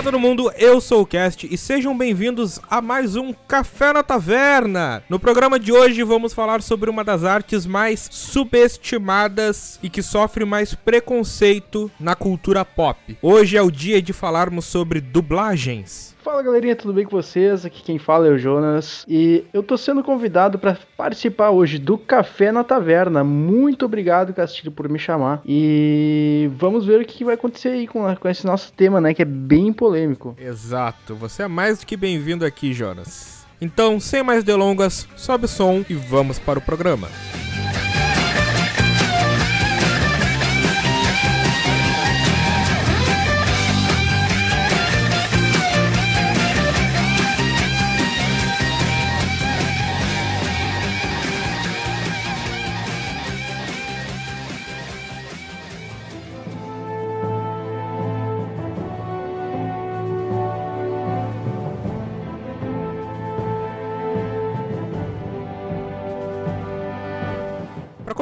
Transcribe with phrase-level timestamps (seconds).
[0.00, 4.02] Olá todo mundo, eu sou o Cast e sejam bem-vindos a mais um Café na
[4.02, 5.04] Taverna.
[5.10, 10.46] No programa de hoje vamos falar sobre uma das artes mais subestimadas e que sofre
[10.46, 13.18] mais preconceito na cultura pop.
[13.20, 16.16] Hoje é o dia de falarmos sobre dublagens.
[16.30, 17.66] Fala galerinha, tudo bem com vocês?
[17.66, 21.98] Aqui quem fala é o Jonas e eu tô sendo convidado para participar hoje do
[21.98, 23.24] Café na Taverna.
[23.24, 25.42] Muito obrigado, Castilho, por me chamar.
[25.44, 29.12] E vamos ver o que vai acontecer aí com, com esse nosso tema, né?
[29.12, 30.36] Que é bem polêmico.
[30.38, 33.44] Exato, você é mais do que bem-vindo aqui, Jonas.
[33.60, 37.08] Então, sem mais delongas, sobe o som e vamos para o programa.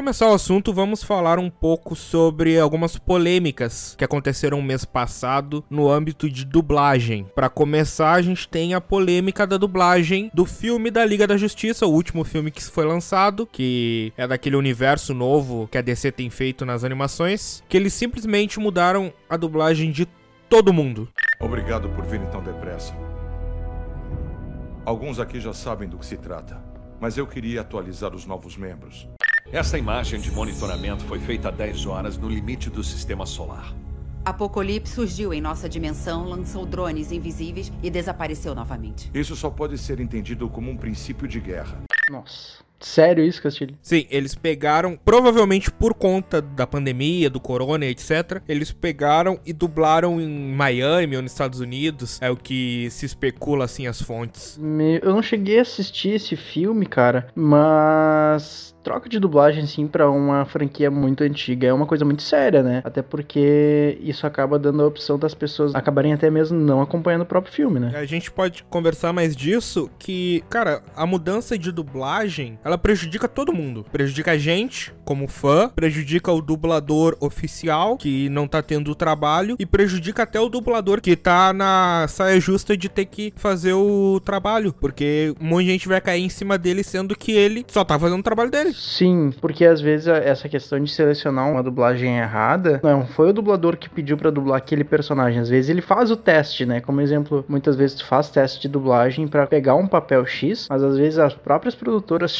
[0.09, 5.91] Começar o assunto, vamos falar um pouco sobre algumas polêmicas que aconteceram mês passado no
[5.91, 7.27] âmbito de dublagem.
[7.35, 11.87] Para começar, a gente tem a polêmica da dublagem do filme da Liga da Justiça,
[11.87, 16.31] o último filme que foi lançado, que é daquele universo novo que a DC tem
[16.31, 20.09] feito nas animações, que eles simplesmente mudaram a dublagem de
[20.49, 21.07] todo mundo.
[21.39, 22.95] Obrigado por virem tão depressa.
[24.87, 26.59] Alguns aqui já sabem do que se trata,
[26.99, 29.07] mas eu queria atualizar os novos membros.
[29.51, 33.75] Essa imagem de monitoramento foi feita há 10 horas no limite do sistema solar.
[34.23, 39.11] Apocalipse surgiu em nossa dimensão, lançou drones invisíveis e desapareceu novamente.
[39.15, 41.79] Isso só pode ser entendido como um princípio de guerra.
[42.11, 42.68] Nossa.
[42.81, 43.77] Sério isso, Castilho?
[43.83, 48.41] Sim, eles pegaram, provavelmente por conta da pandemia, do corona, etc.
[48.49, 52.19] Eles pegaram e dublaram em Miami ou nos Estados Unidos.
[52.21, 54.59] É o que se especula, assim, as fontes.
[55.03, 60.47] Eu não cheguei a assistir esse filme, cara, mas troca de dublagem, sim, para uma
[60.47, 62.81] franquia muito antiga é uma coisa muito séria, né?
[62.83, 67.27] Até porque isso acaba dando a opção das pessoas acabarem até mesmo não acompanhando o
[67.27, 67.93] próprio filme, né?
[67.95, 73.53] A gente pode conversar mais disso, que, cara, a mudança de dublagem, ela prejudica todo
[73.53, 73.85] mundo.
[73.91, 79.57] Prejudica a gente, como fã, prejudica o dublador oficial, que não tá tendo o trabalho,
[79.59, 84.21] e prejudica até o dublador, que tá na saia justa de ter que fazer o
[84.21, 87.83] trabalho, porque um monte de gente vai cair em cima dele, sendo que ele só
[87.85, 88.73] tá fazendo o trabalho dele.
[88.75, 93.77] Sim, porque às vezes essa questão de selecionar uma dublagem errada, não foi o dublador
[93.77, 95.41] que pediu para dublar aquele personagem.
[95.41, 96.81] Às vezes ele faz o teste, né?
[96.81, 100.83] Como exemplo, muitas vezes tu faz teste de dublagem para pegar um papel X, mas
[100.83, 102.33] às vezes as próprias produtoras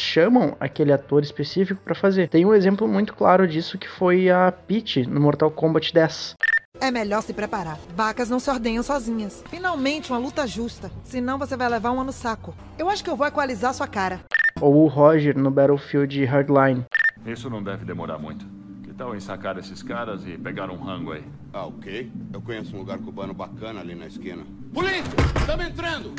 [0.59, 2.29] aquele ator específico para fazer.
[2.29, 6.35] Tem um exemplo muito claro disso que foi a Peach no Mortal Kombat 10.
[6.81, 7.77] É melhor se preparar.
[7.95, 9.43] Vacas não se ordenham sozinhas.
[9.49, 10.89] Finalmente uma luta justa.
[11.03, 12.55] Senão você vai levar um ano saco.
[12.77, 14.21] Eu acho que eu vou equalizar sua cara
[14.61, 16.85] ou o Roger no Battlefield Hardline.
[17.25, 18.58] Isso não deve demorar muito.
[18.99, 21.23] Tal em sacar esses caras e pegar um rango aí?
[21.53, 22.11] Ah, ok.
[22.33, 24.43] Eu conheço um lugar cubano bacana ali na esquina.
[24.73, 25.15] Polícia!
[25.39, 26.13] Estamos entrando!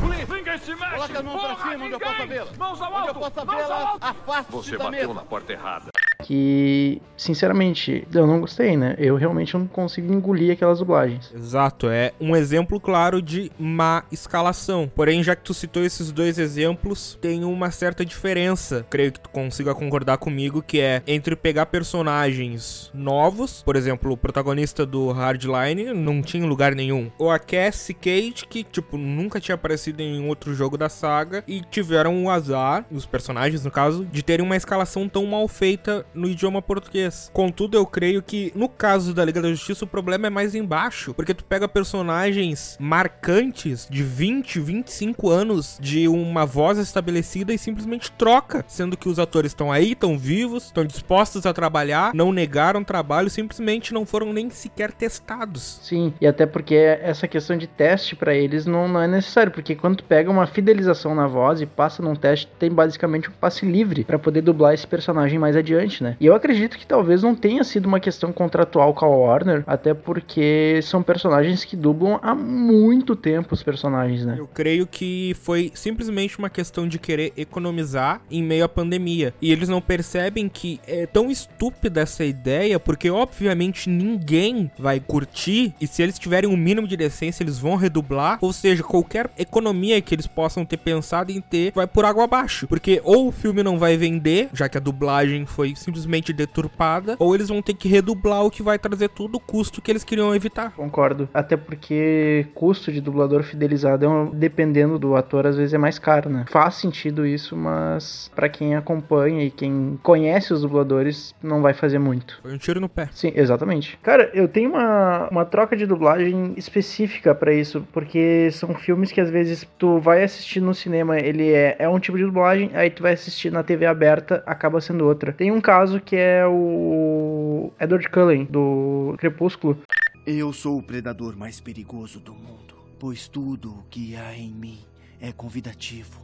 [0.00, 0.34] Polícia!
[0.34, 0.94] Ninguém se mexe!
[0.94, 2.52] Coloca a mão pra cima onde eu possa vê-la!
[2.58, 3.00] Mãos ao alto!
[3.00, 5.12] Onde eu possa vê-la, afaste-se Você bateu mesa.
[5.12, 5.90] na porta errada
[6.26, 8.96] que, sinceramente, eu não gostei, né?
[8.98, 11.32] Eu realmente não consigo engolir aquelas dublagens.
[11.32, 14.90] Exato, é um exemplo claro de má escalação.
[14.92, 19.28] Porém, já que tu citou esses dois exemplos, tem uma certa diferença, creio que tu
[19.30, 25.94] consiga concordar comigo, que é entre pegar personagens novos, por exemplo, o protagonista do Hardline
[25.94, 30.52] não tinha lugar nenhum, ou a Cassie Cage, que, tipo, nunca tinha aparecido em outro
[30.54, 35.08] jogo da saga, e tiveram o azar, os personagens no caso, de terem uma escalação
[35.08, 37.30] tão mal feita no idioma português.
[37.32, 41.14] Contudo, eu creio que no caso da Liga da Justiça o problema é mais embaixo,
[41.14, 48.10] porque tu pega personagens marcantes de 20, 25 anos de uma voz estabelecida e simplesmente
[48.12, 52.82] troca, sendo que os atores estão aí, estão vivos, estão dispostos a trabalhar, não negaram
[52.82, 55.80] trabalho, simplesmente não foram nem sequer testados.
[55.82, 59.74] Sim, e até porque essa questão de teste para eles não, não é necessário, porque
[59.74, 63.66] quando tu pega uma fidelização na voz e passa num teste, tem basicamente um passe
[63.66, 66.16] livre para poder dublar esse personagem mais adiante, né?
[66.20, 69.94] E eu acredito que talvez não tenha sido uma questão contratual com a Warner, até
[69.94, 74.36] porque são personagens que dublam há muito tempo os personagens, né?
[74.38, 79.34] Eu creio que foi simplesmente uma questão de querer economizar em meio à pandemia.
[79.40, 85.74] E eles não percebem que é tão estúpida essa ideia, porque obviamente ninguém vai curtir,
[85.80, 90.00] e se eles tiverem um mínimo de decência, eles vão redublar, ou seja, qualquer economia
[90.00, 93.62] que eles possam ter pensado em ter vai por água abaixo, porque ou o filme
[93.62, 97.88] não vai vender, já que a dublagem foi simplesmente deturpada, ou eles vão ter que
[97.88, 100.72] redublar o que vai trazer todo o custo que eles queriam evitar.
[100.72, 101.28] Concordo.
[101.32, 105.98] Até porque custo de dublador fidelizado, é um, dependendo do ator, às vezes é mais
[105.98, 106.44] caro, né?
[106.48, 111.98] Faz sentido isso, mas para quem acompanha e quem conhece os dubladores, não vai fazer
[111.98, 112.40] muito.
[112.42, 113.08] Foi um tiro no pé.
[113.12, 113.98] Sim, exatamente.
[114.02, 119.20] Cara, eu tenho uma, uma troca de dublagem específica para isso, porque são filmes que
[119.20, 122.90] às vezes tu vai assistir no cinema, ele é, é um tipo de dublagem, aí
[122.90, 125.32] tu vai assistir na TV aberta, acaba sendo outra.
[125.32, 129.78] Tem um caso que é o Edward Cullen, do Crepúsculo.
[130.26, 134.78] Eu sou o predador mais perigoso do mundo, pois tudo o que há em mim
[135.20, 136.18] é convidativo.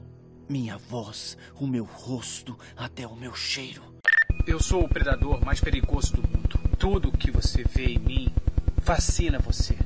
[0.49, 3.83] Minha voz, o meu rosto, até o meu cheiro.
[4.47, 6.59] Eu sou o predador mais perigoso do mundo.
[6.79, 8.29] Tudo o que você vê em mim
[8.81, 9.77] fascina você.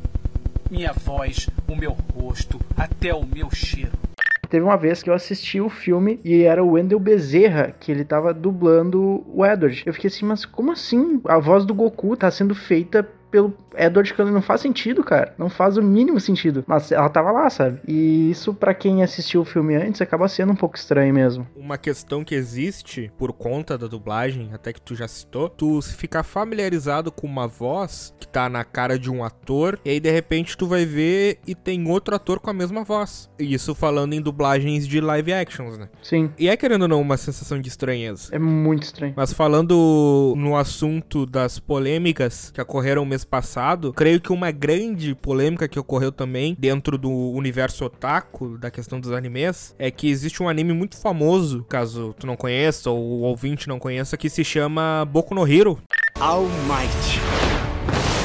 [0.70, 4.05] Minha voz, o meu rosto, até o meu cheiro.
[4.48, 8.04] Teve uma vez que eu assisti o filme e era o Wendell Bezerra que ele
[8.04, 9.82] tava dublando o Edward.
[9.86, 11.20] Eu fiquei assim, mas como assim?
[11.24, 15.34] A voz do Goku tá sendo feita pelo Edward Cullen não faz sentido, cara.
[15.38, 16.64] Não faz o mínimo sentido.
[16.66, 17.80] Mas ela tava lá, sabe?
[17.86, 21.46] E isso, para quem assistiu o filme antes, acaba sendo um pouco estranho mesmo.
[21.56, 26.22] Uma questão que existe por conta da dublagem, até que tu já citou, tu ficar
[26.22, 30.56] familiarizado com uma voz que tá na cara de um ator, e aí de repente
[30.56, 33.30] tu vai ver e tem outro ator com a mesma voz.
[33.38, 35.88] Isso falando em dublagens de live actions, né?
[36.02, 36.30] Sim.
[36.38, 38.28] E é querendo ou não uma sensação de estranheza.
[38.32, 39.14] É muito estranho.
[39.16, 45.66] Mas falando no assunto das polêmicas que ocorreram mês passado, creio que uma grande polêmica
[45.66, 50.48] que ocorreu também dentro do universo otaku, da questão dos animes, é que existe um
[50.48, 55.04] anime muito famoso, caso tu não conheça ou o ouvinte não conheça, que se chama
[55.04, 55.78] Boku no Hero.
[56.20, 57.20] All Might.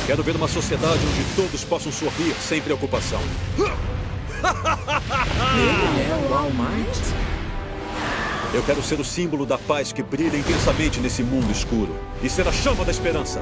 [0.06, 3.22] Quero ver uma sociedade onde todos possam sorrir sem preocupação.
[5.56, 7.00] Ele é o All Might?
[8.54, 12.48] Eu quero ser o símbolo da paz que brilha intensamente nesse mundo escuro e ser
[12.48, 13.42] a chama da esperança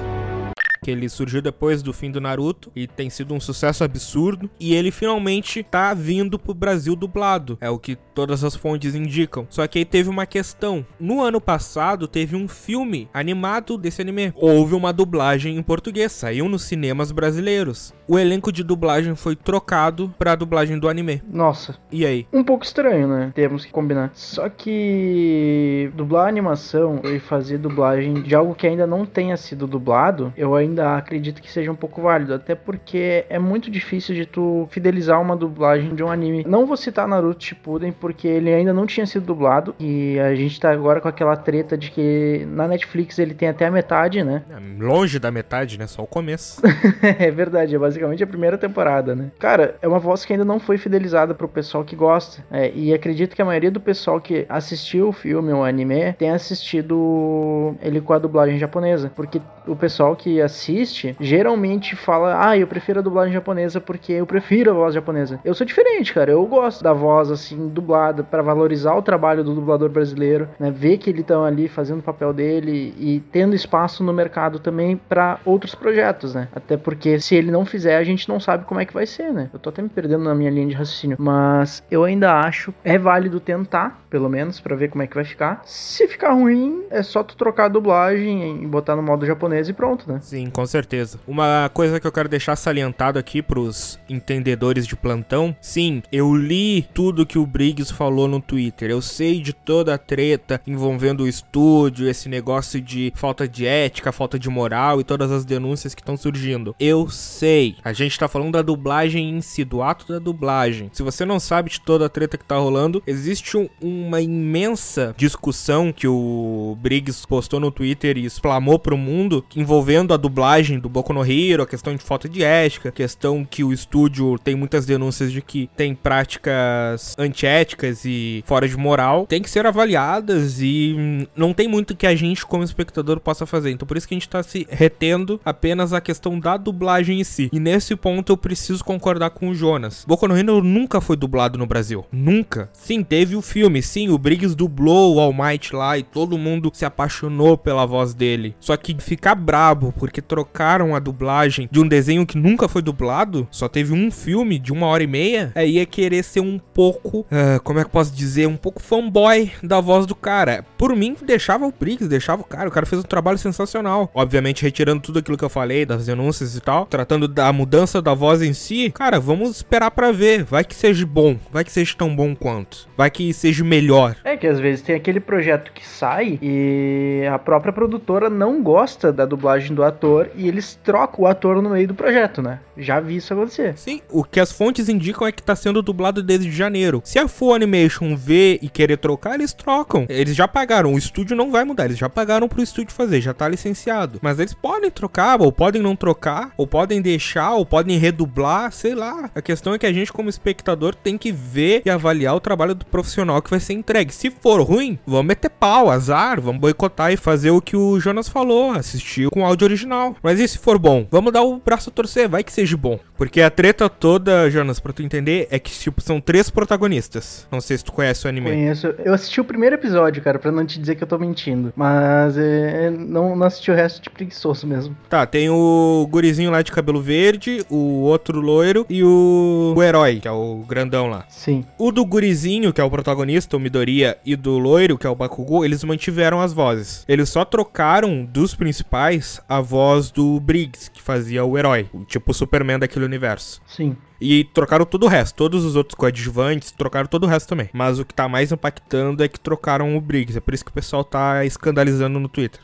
[0.89, 4.49] ele surgiu depois do fim do Naruto e tem sido um sucesso absurdo.
[4.59, 7.57] E ele finalmente tá vindo pro Brasil dublado.
[7.61, 9.47] É o que todas as fontes indicam.
[9.49, 10.85] Só que aí teve uma questão.
[10.99, 14.33] No ano passado teve um filme animado desse anime.
[14.35, 17.93] Houve uma dublagem em português, saiu nos cinemas brasileiros.
[18.11, 21.21] O elenco de dublagem foi trocado pra dublagem do anime.
[21.31, 21.75] Nossa.
[21.91, 22.25] E aí?
[22.33, 23.31] Um pouco estranho, né?
[23.35, 24.09] Temos que combinar.
[24.15, 30.33] Só que dublar animação e fazer dublagem de algo que ainda não tenha sido dublado,
[30.35, 34.67] eu ainda acredito que seja um pouco válido, até porque é muito difícil de tu
[34.71, 36.43] fidelizar uma dublagem de um anime.
[36.47, 40.59] Não vou citar Naruto Shippuden porque ele ainda não tinha sido dublado e a gente
[40.59, 44.41] tá agora com aquela treta de que na Netflix ele tem até a metade, né?
[44.49, 45.85] É, longe da metade, né?
[45.85, 46.59] Só o começo.
[47.05, 49.31] é verdade, é basicamente a primeira temporada, né?
[49.39, 52.43] Cara, é uma voz que ainda não foi fidelizada pro pessoal que gosta.
[52.51, 56.33] É, e acredito que a maioria do pessoal que assistiu o filme ou anime tenha
[56.33, 62.57] assistido ele com a dublagem japonesa, porque o pessoal que assiste assiste, geralmente fala: Ah,
[62.57, 65.39] eu prefiro a dublagem japonesa porque eu prefiro a voz japonesa.
[65.43, 66.31] Eu sou diferente, cara.
[66.31, 70.71] Eu gosto da voz assim, dublada, para valorizar o trabalho do dublador brasileiro, né?
[70.71, 74.97] Ver que ele tá ali fazendo o papel dele e tendo espaço no mercado também
[74.97, 76.47] para outros projetos, né?
[76.53, 79.31] Até porque se ele não fizer, a gente não sabe como é que vai ser,
[79.31, 79.49] né?
[79.53, 82.97] Eu tô até me perdendo na minha linha de raciocínio, mas eu ainda acho é
[82.97, 85.61] válido tentar, pelo menos, para ver como é que vai ficar.
[85.65, 89.73] Se ficar ruim, é só tu trocar a dublagem e botar no modo japonês e
[89.73, 90.19] pronto, né?
[90.21, 91.19] Sim, com certeza.
[91.27, 96.83] Uma coisa que eu quero deixar salientado aqui pros entendedores de plantão, sim, eu li
[96.93, 98.89] tudo que o Briggs falou no Twitter.
[98.89, 104.11] Eu sei de toda a treta envolvendo o estúdio, esse negócio de falta de ética,
[104.11, 106.75] falta de moral e todas as denúncias que estão surgindo.
[106.79, 107.75] Eu sei.
[107.83, 110.89] A gente tá falando da dublagem em si, do ato da dublagem.
[110.93, 115.13] Se você não sabe de toda a treta que tá rolando, existe um, uma imensa
[115.17, 120.89] discussão que o Briggs postou no Twitter e exclamou pro mundo envolvendo a dublagem do
[120.89, 124.85] Boku no Hero, a questão de falta de ética, questão que o estúdio tem muitas
[124.85, 131.27] denúncias de que tem práticas antiéticas e fora de moral, tem que ser avaliadas e
[131.35, 133.71] não tem muito que a gente como espectador possa fazer.
[133.71, 137.23] Então por isso que a gente tá se retendo apenas a questão da dublagem em
[137.23, 137.49] si.
[137.59, 140.05] Nesse ponto eu preciso concordar com o Jonas.
[140.07, 142.05] Boku no Hero nunca foi dublado no Brasil.
[142.09, 142.69] Nunca.
[142.71, 146.71] Sim, teve o filme, sim, o Briggs dublou o All Might lá e todo mundo
[146.73, 148.55] se apaixonou pela voz dele.
[148.61, 153.45] Só que ficar brabo porque trocaram a dublagem de um desenho que nunca foi dublado,
[153.51, 157.19] só teve um filme de uma hora e meia, aí é querer ser um pouco,
[157.19, 160.63] uh, como é que eu posso dizer, um pouco fanboy da voz do cara.
[160.77, 164.09] Por mim, deixava o Briggs, deixava o cara, o cara fez um trabalho sensacional.
[164.13, 168.13] Obviamente, retirando tudo aquilo que eu falei, das denúncias e tal, tratando da mudança da
[168.13, 170.43] voz em si, cara, vamos esperar para ver.
[170.43, 174.15] Vai que seja bom, vai que seja tão bom quanto, vai que seja melhor.
[174.23, 179.11] É que às vezes tem aquele projeto que sai e a própria produtora não gosta
[179.11, 182.59] da dublagem do ator e eles trocam o ator no meio do projeto, né?
[182.77, 183.77] Já vi isso acontecer.
[183.77, 187.01] Sim, o que as fontes indicam é que tá sendo dublado desde janeiro.
[187.03, 190.05] Se a Full Animation ver e querer trocar, eles trocam.
[190.09, 193.33] Eles já pagaram, o estúdio não vai mudar, eles já pagaram pro estúdio fazer, já
[193.33, 194.19] tá licenciado.
[194.21, 198.95] Mas eles podem trocar, ou podem não trocar, ou podem deixar, ou podem redublar, sei
[198.95, 199.29] lá.
[199.33, 202.75] A questão é que a gente, como espectador, tem que ver e avaliar o trabalho
[202.75, 204.13] do profissional que vai ser entregue.
[204.13, 208.27] Se for ruim, vamos meter pau, azar, vamos boicotar e fazer o que o Jonas
[208.27, 210.15] falou, assistir com áudio original.
[210.21, 211.07] Mas e se for bom?
[211.09, 212.99] Vamos dar o braço a torcer, vai que seja bom.
[213.17, 217.45] Porque a treta toda, Jonas, pra tu entender, é que, tipo, são três protagonistas.
[217.51, 218.51] Não sei se tu conhece o anime.
[218.51, 218.87] Conheço.
[219.03, 221.73] Eu assisti o primeiro episódio, cara, pra não te dizer que eu tô mentindo.
[221.75, 224.95] Mas é, não, não assisti o resto de preguiçoso mesmo.
[225.09, 230.19] Tá, tem o gurizinho lá de cabelo verde, o outro loiro e o, o herói,
[230.19, 231.25] que é o grandão lá.
[231.29, 231.63] Sim.
[231.77, 235.15] O do gurizinho, que é o protagonista, o Midoriya, e do loiro, que é o
[235.15, 237.05] Bakugou, eles mantiveram as vozes.
[237.07, 242.33] Eles só trocaram dos principais a voz do Briggs, que fazia o herói, tipo o
[242.33, 243.61] Superman daquele universo.
[243.67, 243.95] Sim.
[244.21, 245.35] E trocaram todo o resto.
[245.35, 247.69] Todos os outros coadjuvantes trocaram todo o resto também.
[247.73, 250.37] Mas o que tá mais impactando é que trocaram o Briggs.
[250.37, 252.59] É por isso que o pessoal tá escandalizando no Twitter.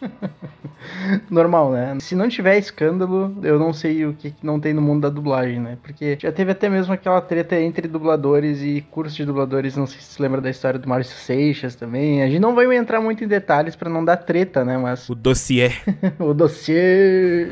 [1.29, 1.97] Normal, né?
[2.00, 5.59] Se não tiver escândalo, eu não sei o que não tem no mundo da dublagem,
[5.59, 5.77] né?
[5.81, 9.75] Porque já teve até mesmo aquela treta entre dubladores e curso de dubladores.
[9.75, 12.21] Não sei se você lembra da história do Márcio Seixas também.
[12.21, 14.77] A gente não vai entrar muito em detalhes para não dar treta, né?
[14.77, 15.09] Mas.
[15.09, 15.71] O dossiê.
[16.19, 17.50] o dossiê.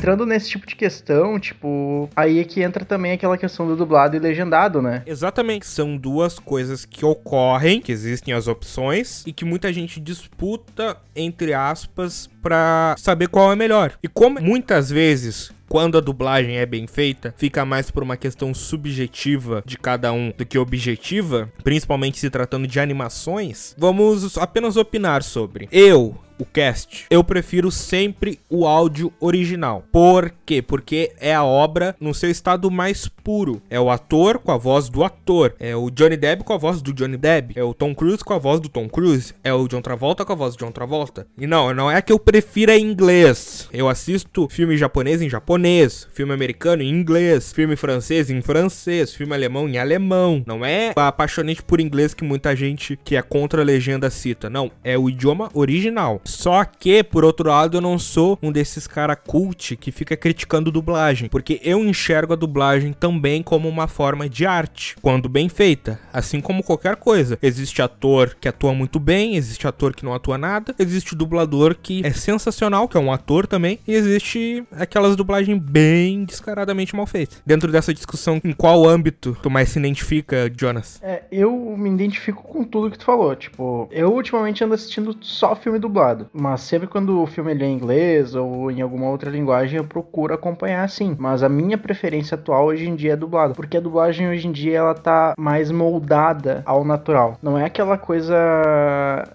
[0.00, 4.16] Entrando nesse tipo de questão, tipo, aí é que entra também aquela questão do dublado
[4.16, 5.02] e legendado, né?
[5.06, 10.96] Exatamente, são duas coisas que ocorrem, que existem as opções e que muita gente disputa
[11.14, 13.92] entre aspas para saber qual é melhor.
[14.02, 18.52] E como muitas vezes quando a dublagem é bem feita, fica mais por uma questão
[18.52, 25.22] subjetiva de cada um do que objetiva, principalmente se tratando de animações, vamos apenas opinar
[25.22, 25.68] sobre.
[25.70, 29.84] Eu o cast, eu prefiro sempre o áudio original.
[29.92, 30.62] Por quê?
[30.62, 33.62] Porque é a obra no seu estado mais puro.
[33.68, 35.54] É o ator com a voz do ator.
[35.58, 37.58] É o Johnny Depp com a voz do Johnny Depp.
[37.58, 39.34] É o Tom Cruise com a voz do Tom Cruise.
[39.44, 41.26] É o John Travolta com a voz do John Travolta.
[41.38, 43.68] E não, não é que eu prefira inglês.
[43.72, 49.34] Eu assisto filme japonês em japonês, filme americano em inglês, filme francês em francês, filme
[49.34, 50.42] alemão em alemão.
[50.46, 54.50] Não é apaixonante por inglês que muita gente que é contra a legenda cita.
[54.50, 56.20] Não, é o idioma original.
[56.30, 60.70] Só que, por outro lado, eu não sou um desses cara cult que fica criticando
[60.70, 66.00] dublagem, porque eu enxergo a dublagem também como uma forma de arte, quando bem feita,
[66.12, 67.38] assim como qualquer coisa.
[67.42, 72.06] Existe ator que atua muito bem, existe ator que não atua nada, existe dublador que
[72.06, 77.42] é sensacional, que é um ator também, e existe aquelas dublagens bem descaradamente mal feitas.
[77.44, 80.98] Dentro dessa discussão, em qual âmbito tu mais se identifica, Jonas?
[81.02, 83.34] É, eu me identifico com tudo que tu falou.
[83.34, 87.74] Tipo, eu ultimamente ando assistindo só filme dublado Mas sempre quando o filme é em
[87.74, 91.16] inglês ou em alguma outra linguagem, eu procuro acompanhar assim.
[91.18, 93.54] Mas a minha preferência atual hoje em dia é dublado.
[93.54, 97.38] Porque a dublagem hoje em dia ela tá mais moldada ao natural.
[97.42, 98.36] Não é aquela coisa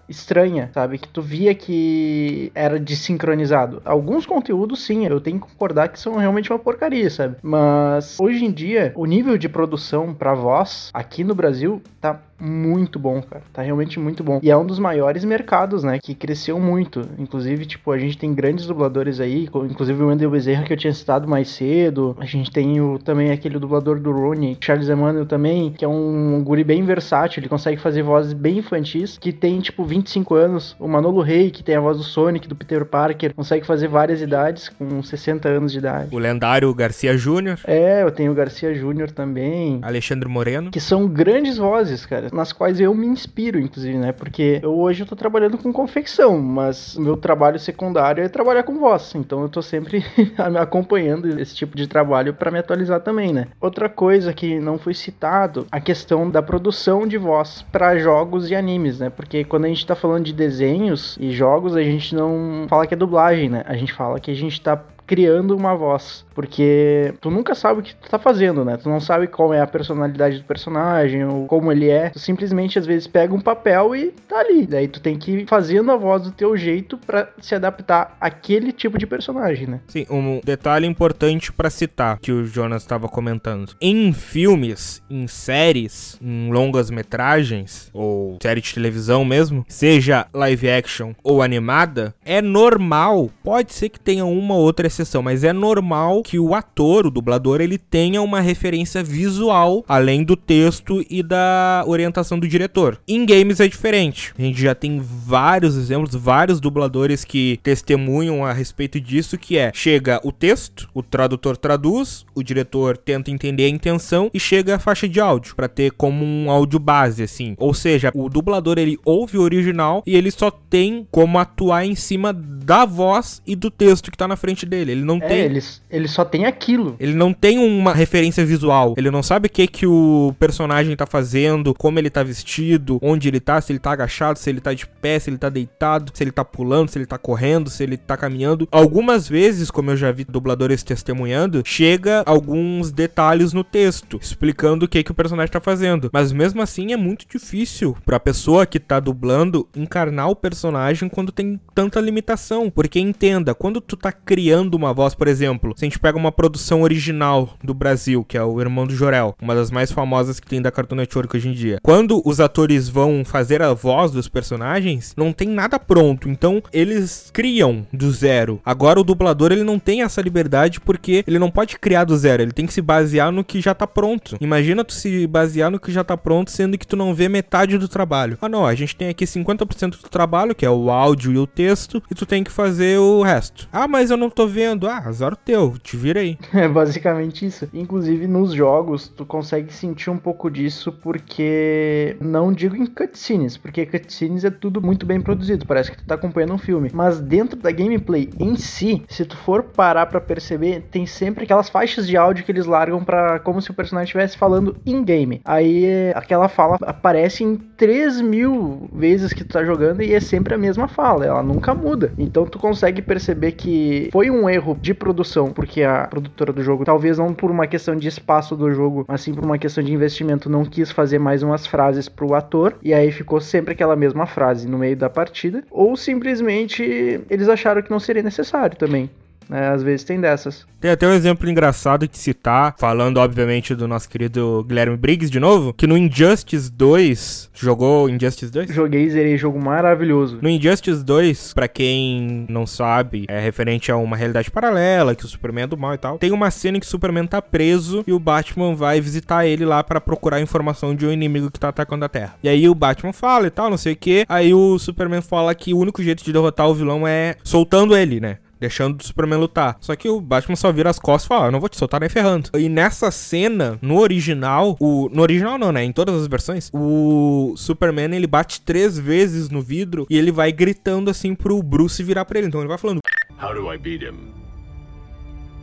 [0.08, 0.98] estranha, sabe?
[0.98, 3.82] Que tu via que era desincronizado.
[3.86, 7.36] Alguns conteúdos, sim, eu tenho que concordar que são realmente uma porcaria, sabe?
[7.42, 13.00] Mas hoje em dia, o nível de produção para voz aqui no Brasil tá muito
[13.00, 13.44] bom, cara.
[13.54, 14.40] Tá realmente muito bom.
[14.44, 16.00] E é um dos maiores mercados, né?
[16.02, 17.08] Que cresceu muito.
[17.18, 20.94] Inclusive, tipo, a gente tem grandes dubladores aí, inclusive o Wendel Bezerra que eu tinha
[20.94, 22.16] citado mais cedo.
[22.20, 26.36] A gente tem o, também aquele dublador do Rooney, Charles Emmanuel também, que é um,
[26.36, 30.76] um guri bem versátil, ele consegue fazer vozes bem infantis, que tem, tipo, 25 anos.
[30.80, 34.22] O Manolo Rey, que tem a voz do Sonic, do Peter Parker, consegue fazer várias
[34.22, 36.14] idades com 60 anos de idade.
[36.14, 37.60] O lendário Garcia Júnior.
[37.66, 39.80] É, eu tenho o Garcia Júnior também.
[39.82, 40.72] Alexandre Moreno.
[40.72, 44.12] Que são grandes vozes, cara nas quais eu me inspiro, inclusive, né?
[44.12, 48.80] Porque eu hoje eu tô trabalhando com confecção, mas meu trabalho secundário é trabalhar com
[48.80, 49.14] voz.
[49.16, 50.04] Então eu tô sempre
[50.60, 53.48] acompanhando esse tipo de trabalho para me atualizar também, né?
[53.60, 58.56] Outra coisa que não foi citado, a questão da produção de voz para jogos e
[58.56, 59.10] animes, né?
[59.10, 62.94] Porque quando a gente tá falando de desenhos e jogos, a gente não fala que
[62.94, 63.64] é dublagem, né?
[63.66, 66.26] A gente fala que a gente tá criando uma voz.
[66.34, 68.78] Porque tu nunca sabe o que tu tá fazendo, né?
[68.78, 72.10] Tu não sabe qual é a personalidade do personagem, ou como ele é.
[72.10, 74.68] Tu simplesmente, às vezes, pega um papel e tá ali.
[74.68, 78.72] Daí tu tem que ir fazendo a voz do teu jeito para se adaptar àquele
[78.72, 79.80] tipo de personagem, né?
[79.88, 83.74] Sim, um detalhe importante para citar que o Jonas estava comentando.
[83.80, 91.14] Em filmes, em séries, em longas metragens, ou série de televisão mesmo, seja live action
[91.24, 96.40] ou animada, é normal, pode ser que tenha uma outra exceção, mas é normal que
[96.40, 102.40] o ator, o dublador, ele tenha uma referência visual além do texto e da orientação
[102.40, 103.00] do diretor.
[103.08, 104.34] Em games é diferente.
[104.38, 109.72] A gente já tem vários exemplos, vários dubladores que testemunham a respeito disso, que é
[109.74, 114.80] chega o texto, o tradutor traduz, o diretor tenta entender a intenção e chega a
[114.80, 117.56] faixa de áudio para ter como um áudio base assim.
[117.58, 121.96] Ou seja, o dublador ele ouve o original e ele só tem como atuar em
[121.96, 124.85] cima da voz e do texto que tá na frente dele.
[124.92, 126.96] Ele não É, tem ele, ele só tem aquilo.
[127.00, 128.94] ele não tem uma referência visual.
[128.98, 133.28] Ele não sabe o que que o personagem tá fazendo, como ele tá vestido, onde
[133.28, 136.12] ele tá, se ele tá agachado, se ele tá de pé, se ele tá deitado,
[136.14, 138.68] se ele tá pulando, se ele tá correndo, se ele tá caminhando.
[138.72, 144.88] Algumas vezes, como eu já vi dubladores testemunhando, chega alguns detalhes no texto explicando o
[144.88, 146.10] que que o personagem tá fazendo.
[146.14, 151.32] Mas mesmo assim é muito difícil pra pessoa que tá dublando encarnar o personagem quando
[151.32, 152.70] tem tanta limitação.
[152.70, 156.32] Porque entenda, quando tu tá criando uma voz, por exemplo, se a gente pega uma
[156.32, 160.48] produção original do Brasil, que é o Irmão do Jorel, uma das mais famosas que
[160.48, 161.80] tem da Cartoon Network hoje em dia.
[161.82, 167.30] Quando os atores vão fazer a voz dos personagens, não tem nada pronto, então eles
[167.34, 168.60] criam do zero.
[168.66, 172.44] Agora o dublador ele não tem essa liberdade porque ele não pode criar do zero,
[172.44, 174.38] ele tem que se basear no que já tá pronto.
[174.40, 177.78] Imagina tu se basear no que já tá pronto, sendo que tu não vê metade
[177.78, 178.38] do trabalho.
[178.42, 181.48] Ah, não, a gente tem aqui 50% do trabalho, que é o áudio e o
[181.48, 183.68] texto, e tu tem que fazer o resto.
[183.72, 184.65] Ah, mas eu não tô vendo.
[184.88, 186.38] Ah, azar o teu, te vira aí.
[186.54, 187.68] É basicamente isso.
[187.74, 193.86] Inclusive nos jogos, tu consegue sentir um pouco disso porque não digo em cutscenes, porque
[193.86, 196.90] cutscenes é tudo muito bem produzido, parece que tu tá acompanhando um filme.
[196.94, 201.70] Mas dentro da gameplay em si, se tu for parar pra perceber, tem sempre aquelas
[201.70, 205.42] faixas de áudio que eles largam para como se o personagem estivesse falando in game.
[205.46, 210.54] Aí aquela fala aparece em 3 mil vezes que tu tá jogando e é sempre
[210.54, 212.14] a mesma fala, ela nunca muda.
[212.18, 216.86] Então tu consegue perceber que foi um erro de produção, porque a produtora do jogo,
[216.86, 219.94] talvez não por uma questão de espaço do jogo, mas sim por uma questão de
[219.94, 224.26] investimento, não quis fazer mais umas frases pro ator, e aí ficou sempre aquela mesma
[224.26, 226.84] frase no meio da partida, ou simplesmente
[227.30, 229.10] eles acharam que não seria necessário também.
[229.50, 229.70] Né?
[229.70, 230.66] às vezes tem dessas.
[230.80, 235.40] Tem até um exemplo engraçado de citar, falando obviamente do nosso querido Guilherme Briggs de
[235.40, 238.72] novo, que no Injustice 2, jogou Injustice 2?
[238.72, 240.38] Joguei, zerei, jogo maravilhoso.
[240.42, 245.28] No Injustice 2, pra quem não sabe, é referente a uma realidade paralela, que o
[245.28, 246.20] Superman é do mal e tal.
[246.20, 249.66] Tem uma cena em que o Superman tá preso e o Batman vai visitar ele
[249.66, 252.36] lá pra procurar informação de um inimigo que tá atacando a Terra.
[252.44, 254.26] E aí o Batman fala e tal, não sei o que.
[254.30, 258.20] Aí o Superman fala que o único jeito de derrotar o vilão é soltando ele,
[258.20, 258.38] né?
[258.66, 259.78] Deixando o Superman lutar.
[259.80, 261.78] Só que o Batman só vira as costas e fala: ah, Eu não vou te
[261.78, 262.50] soltar nem ferrando.
[262.58, 265.08] E nessa cena, no original, o.
[265.14, 265.84] No original não, né?
[265.84, 270.52] Em todas as versões, o Superman ele bate três vezes no vidro e ele vai
[270.52, 272.48] gritando assim pro Bruce virar pra ele.
[272.48, 273.02] Então ele vai falando.
[273.40, 274.34] How do I beat him?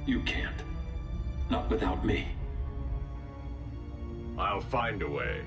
[0.07, 0.65] You can't.
[1.51, 2.27] Not without me.
[4.39, 5.43] I'll find a way.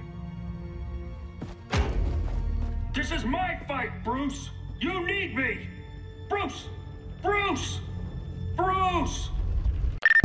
[2.93, 4.49] This is my fight, Bruce.
[4.81, 5.69] You need me.
[6.29, 6.67] Bruce!
[7.25, 7.81] Bruce!
[8.55, 9.31] Bruce!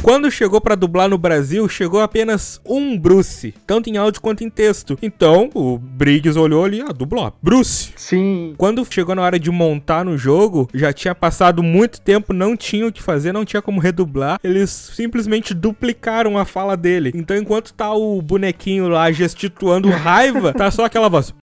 [0.03, 4.51] Quando chegou pra dublar no Brasil, chegou apenas um Bruce, tanto em áudio quanto em
[4.51, 4.99] texto.
[5.01, 7.93] Então, o Briggs olhou ali, ah, dublou, Bruce.
[7.97, 8.55] Sim.
[8.59, 12.87] Quando chegou na hora de montar no jogo, já tinha passado muito tempo, não tinha
[12.87, 14.39] o que fazer, não tinha como redublar.
[14.45, 17.13] Eles simplesmente duplicaram a fala dele.
[17.15, 21.35] Então, enquanto tá o bonequinho lá gestituando raiva, tá só aquela voz.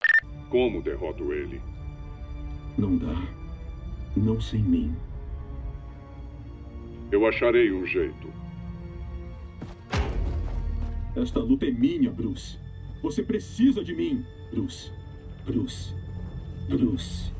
[0.50, 1.60] Como derroto ele?
[2.78, 3.16] Não dá.
[4.16, 4.96] Não sem mim.
[7.12, 8.28] Eu acharei um jeito.
[11.16, 12.60] Esta luta é minha, Bruce.
[13.02, 14.92] Você precisa de mim, Bruce.
[15.46, 15.94] Bruce.
[16.70, 17.32] Bruce.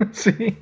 [0.12, 0.56] Sim.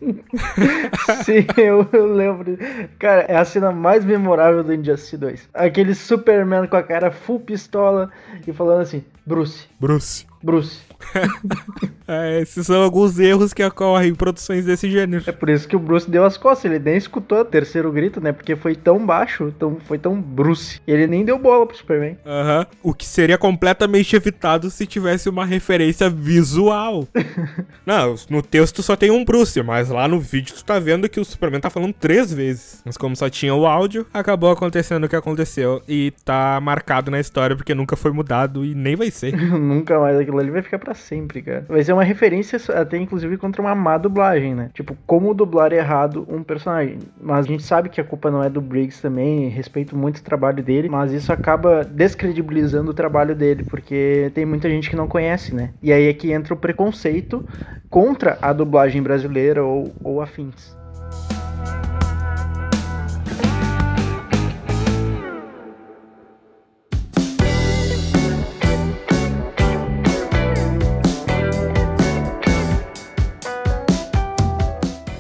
[1.24, 2.59] Sim, eu, eu lembro.
[2.98, 5.48] Cara, é a cena mais memorável do Injustice 2.
[5.54, 8.11] Aquele Superman com a cara full pistola
[8.46, 9.66] e falando assim: Bruce.
[9.80, 10.26] Bruce.
[10.44, 10.80] Bruce.
[12.07, 15.24] é, esses são alguns erros que ocorrem em produções desse gênero.
[15.26, 18.20] É por isso que o Bruce deu as costas, ele nem escutou o terceiro grito,
[18.20, 18.30] né?
[18.30, 20.80] Porque foi tão baixo, tão, foi tão Bruce.
[20.87, 22.18] Ele nem deu bola pro Superman.
[22.26, 22.59] Aham.
[22.59, 22.90] Uhum.
[22.90, 27.09] O que seria completamente evitado se tivesse uma referência visual.
[27.87, 31.20] Não, no texto só tem um Bruce, mas lá no vídeo tu tá vendo que
[31.20, 32.83] o Superman tá falando três vezes.
[32.85, 35.83] Mas como só tinha o áudio, acabou acontecendo o que aconteceu.
[35.88, 39.35] E tá marcado na história porque nunca foi mudado e nem vai ser.
[39.59, 41.64] nunca mais aquilo ali vai ficar para sempre, cara.
[41.68, 44.70] Vai ser uma referência até inclusive contra uma má dublagem, né?
[44.75, 46.99] Tipo, como dublar errado um personagem.
[47.20, 50.23] Mas a gente sabe que a culpa não é do Briggs também, respeito muito o
[50.23, 55.09] trabalho dele, mas isso acaba descredibilizando o trabalho dele, porque tem muita gente que não
[55.09, 55.70] conhece, né?
[55.83, 57.44] E aí é que entra o preconceito
[57.88, 60.77] contra a dublagem brasileira ou, ou afins.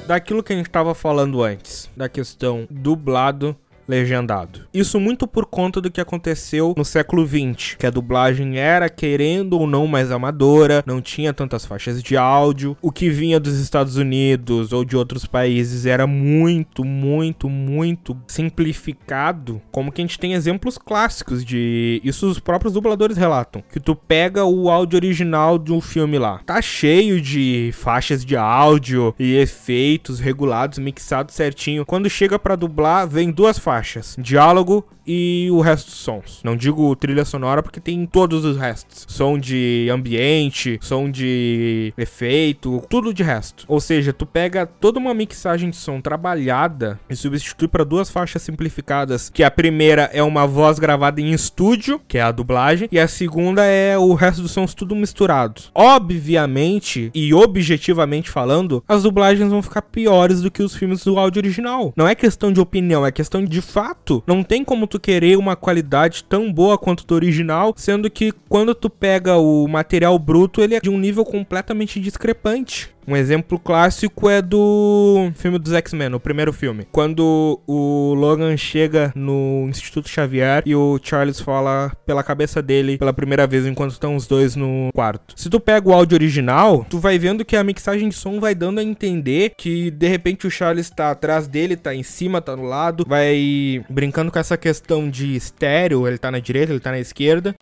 [0.06, 4.66] Daquilo que a gente estava falando antes, da questão dublado legendado.
[4.72, 9.58] Isso muito por conta do que aconteceu no século XX, que a dublagem era, querendo
[9.58, 12.76] ou não, mais amadora, não tinha tantas faixas de áudio.
[12.80, 19.60] O que vinha dos Estados Unidos ou de outros países era muito, muito, muito simplificado.
[19.70, 22.00] Como que a gente tem exemplos clássicos de.
[22.02, 23.62] Isso os próprios dubladores relatam.
[23.70, 26.40] Que tu pega o áudio original do filme lá.
[26.44, 31.84] Tá cheio de faixas de áudio e efeitos regulados, mixados certinho.
[31.84, 36.40] Quando chega para dublar, vem duas faixas faixas: diálogo e o resto dos sons.
[36.42, 42.82] Não digo trilha sonora porque tem todos os restos: som de ambiente, som de efeito,
[42.88, 43.64] tudo de resto.
[43.68, 48.42] Ou seja, tu pega toda uma mixagem de som trabalhada e substitui para duas faixas
[48.42, 52.98] simplificadas, que a primeira é uma voz gravada em estúdio, que é a dublagem, e
[52.98, 55.62] a segunda é o resto dos sons tudo misturado.
[55.74, 61.40] Obviamente e objetivamente falando, as dublagens vão ficar piores do que os filmes do áudio
[61.40, 61.92] original.
[61.96, 64.22] Não é questão de opinião, é questão de fato.
[64.26, 68.74] Não tem como tu querer uma qualidade tão boa quanto do original, sendo que quando
[68.74, 72.93] tu pega o material bruto, ele é de um nível completamente discrepante.
[73.06, 76.86] Um exemplo clássico é do filme dos X-Men, o primeiro filme.
[76.90, 83.12] Quando o Logan chega no Instituto Xavier e o Charles fala pela cabeça dele pela
[83.12, 85.34] primeira vez enquanto estão os dois no quarto.
[85.36, 88.54] Se tu pega o áudio original, tu vai vendo que a mixagem de som vai
[88.54, 92.56] dando a entender que de repente o Charles tá atrás dele, tá em cima, tá
[92.56, 96.90] no lado, vai brincando com essa questão de estéreo, ele tá na direita, ele tá
[96.90, 97.54] na esquerda.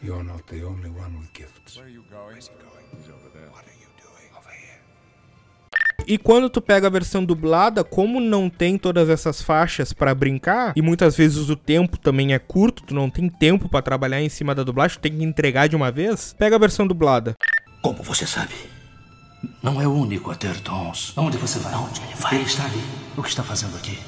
[0.00, 1.57] You're not the only one with.
[6.08, 10.72] E quando tu pega a versão dublada, como não tem todas essas faixas para brincar,
[10.74, 14.30] e muitas vezes o tempo também é curto, tu não tem tempo para trabalhar em
[14.30, 17.34] cima da dublagem, tu tem que entregar de uma vez, pega a versão dublada.
[17.82, 18.54] Como você sabe?
[19.62, 21.12] Não é o único a ter tons.
[21.14, 21.74] Onde você vai?
[21.74, 22.36] Onde ele vai?
[22.36, 22.82] Ele está ali.
[23.14, 23.98] O que está fazendo aqui?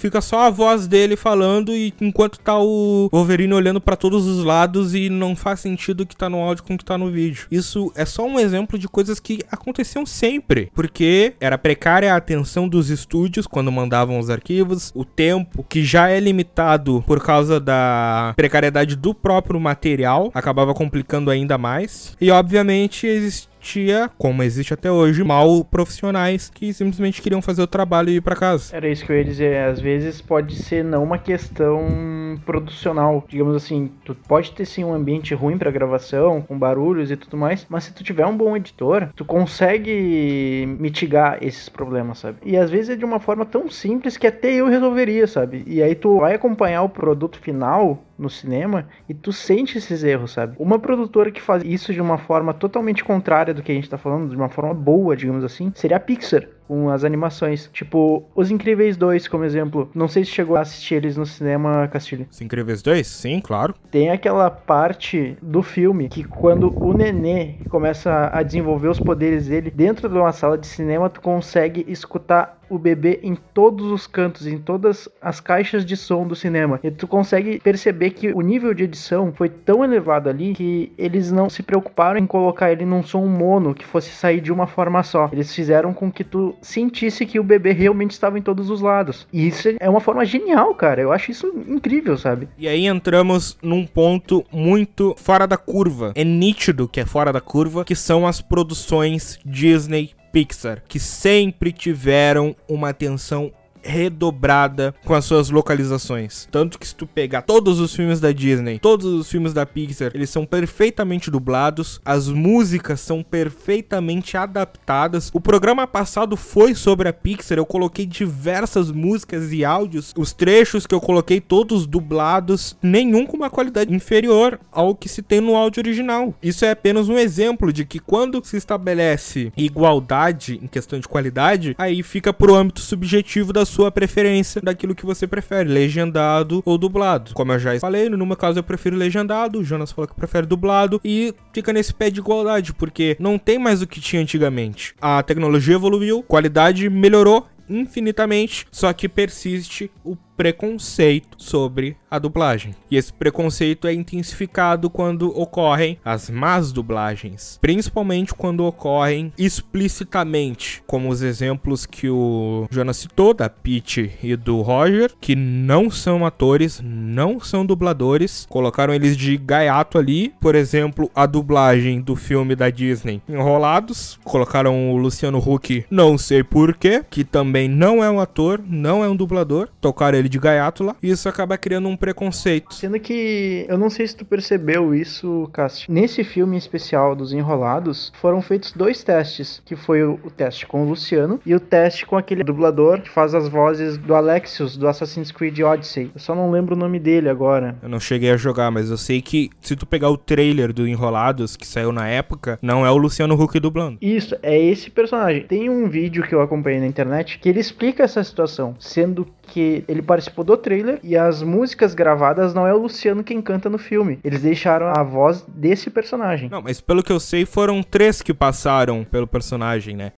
[0.00, 4.44] Fica só a voz dele falando e enquanto tá o Wolverine olhando para todos os
[4.44, 7.10] lados e não faz sentido o que tá no áudio com o que tá no
[7.10, 7.46] vídeo.
[7.50, 12.68] Isso é só um exemplo de coisas que aconteciam sempre, porque era precária a atenção
[12.68, 18.32] dos estúdios quando mandavam os arquivos, o tempo que já é limitado por causa da
[18.36, 22.16] precariedade do próprio material acabava complicando ainda mais.
[22.20, 27.66] E obviamente existia existia, como existe até hoje, mal profissionais que simplesmente queriam fazer o
[27.66, 28.74] trabalho e ir para casa.
[28.74, 29.58] Era isso que eu ia dizer.
[29.58, 31.86] Às vezes pode ser não uma questão
[32.36, 33.24] producional.
[33.28, 37.36] Digamos assim, tu pode ter sim um ambiente ruim para gravação, com barulhos e tudo
[37.36, 42.38] mais, mas se tu tiver um bom editor, tu consegue mitigar esses problemas, sabe?
[42.44, 45.64] E às vezes é de uma forma tão simples que até eu resolveria, sabe?
[45.66, 50.32] E aí tu vai acompanhar o produto final no cinema e tu sente esses erros,
[50.32, 50.54] sabe?
[50.58, 53.96] Uma produtora que faz isso de uma forma totalmente contrária do que a gente tá
[53.96, 57.68] falando, de uma forma boa, digamos assim, seria a Pixar com as animações.
[57.72, 59.90] Tipo, Os Incríveis 2, como exemplo.
[59.92, 62.28] Não sei se chegou a assistir eles no cinema, Castilho.
[62.30, 63.04] Os Incríveis 2?
[63.04, 63.74] Sim, claro.
[63.90, 69.68] Tem aquela parte do filme que quando o nenê começa a desenvolver os poderes dele
[69.68, 74.46] dentro de uma sala de cinema, tu consegue escutar o bebê em todos os cantos,
[74.46, 76.78] em todas as caixas de som do cinema.
[76.82, 81.32] E tu consegue perceber que o nível de edição foi tão elevado ali que eles
[81.32, 85.02] não se preocuparam em colocar ele num som mono que fosse sair de uma forma
[85.02, 85.28] só.
[85.32, 89.26] Eles fizeram com que tu sentisse que o bebê realmente estava em todos os lados.
[89.32, 91.02] E isso é uma forma genial, cara.
[91.02, 92.48] Eu acho isso incrível, sabe?
[92.56, 96.12] E aí entramos num ponto muito fora da curva.
[96.14, 101.72] É nítido que é fora da curva, que são as produções Disney Pixar, que sempre
[101.72, 106.48] tiveram uma atenção redobrada com as suas localizações.
[106.50, 110.10] Tanto que se tu pegar todos os filmes da Disney, todos os filmes da Pixar,
[110.14, 115.30] eles são perfeitamente dublados, as músicas são perfeitamente adaptadas.
[115.32, 120.86] O programa passado foi sobre a Pixar, eu coloquei diversas músicas e áudios, os trechos
[120.86, 125.56] que eu coloquei todos dublados, nenhum com uma qualidade inferior ao que se tem no
[125.56, 126.34] áudio original.
[126.42, 131.74] Isso é apenas um exemplo de que quando se estabelece igualdade em questão de qualidade,
[131.78, 137.32] aí fica pro âmbito subjetivo da sua preferência, daquilo que você prefere, legendado ou dublado.
[137.32, 140.46] Como eu já falei, no meu caso eu prefiro legendado, o Jonas falou que prefere
[140.46, 144.94] dublado e fica nesse pé de igualdade, porque não tem mais o que tinha antigamente.
[145.00, 152.74] A tecnologia evoluiu, qualidade melhorou infinitamente, só que persiste o preconceito sobre a dublagem.
[152.90, 161.10] E esse preconceito é intensificado quando ocorrem as más dublagens, principalmente quando ocorrem explicitamente, como
[161.10, 166.80] os exemplos que o Jonas citou, da Peach e do Roger, que não são atores,
[166.82, 172.70] não são dubladores, colocaram eles de gaiato ali, por exemplo, a dublagem do filme da
[172.70, 178.58] Disney Enrolados, colocaram o Luciano Huck, não sei porquê, que também não é um ator,
[178.66, 182.72] não é um dublador, tocaram ele de gaiato lá, e isso acaba criando um preconceito.
[182.74, 185.92] Sendo que eu não sei se tu percebeu isso, Cássio.
[185.92, 190.82] Nesse filme especial dos Enrolados, foram feitos dois testes, que foi o, o teste com
[190.82, 194.86] o Luciano e o teste com aquele dublador que faz as vozes do Alexios do
[194.86, 196.10] Assassin's Creed Odyssey.
[196.14, 197.76] Eu só não lembro o nome dele agora.
[197.82, 200.86] Eu não cheguei a jogar, mas eu sei que se tu pegar o trailer do
[200.86, 203.98] Enrolados que saiu na época, não é o Luciano Huck dublando.
[204.00, 205.42] Isso, é esse personagem.
[205.42, 209.84] Tem um vídeo que eu acompanhei na internet que ele explica essa situação, sendo que
[209.88, 213.76] ele participou do trailer e as músicas gravadas não é o Luciano quem canta no
[213.76, 214.18] filme.
[214.22, 216.48] Eles deixaram a voz desse personagem.
[216.48, 220.12] Não, mas pelo que eu sei, foram três que passaram pelo personagem, né?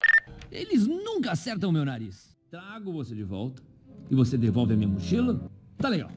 [0.52, 2.36] Eles nunca acertam meu nariz.
[2.52, 3.62] Trago você de volta
[4.10, 5.40] e você devolve a minha mochila?
[5.78, 6.12] Tá legal.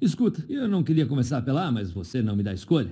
[0.00, 2.90] Escuta, eu não queria começar a apelar, mas você não me dá escolha.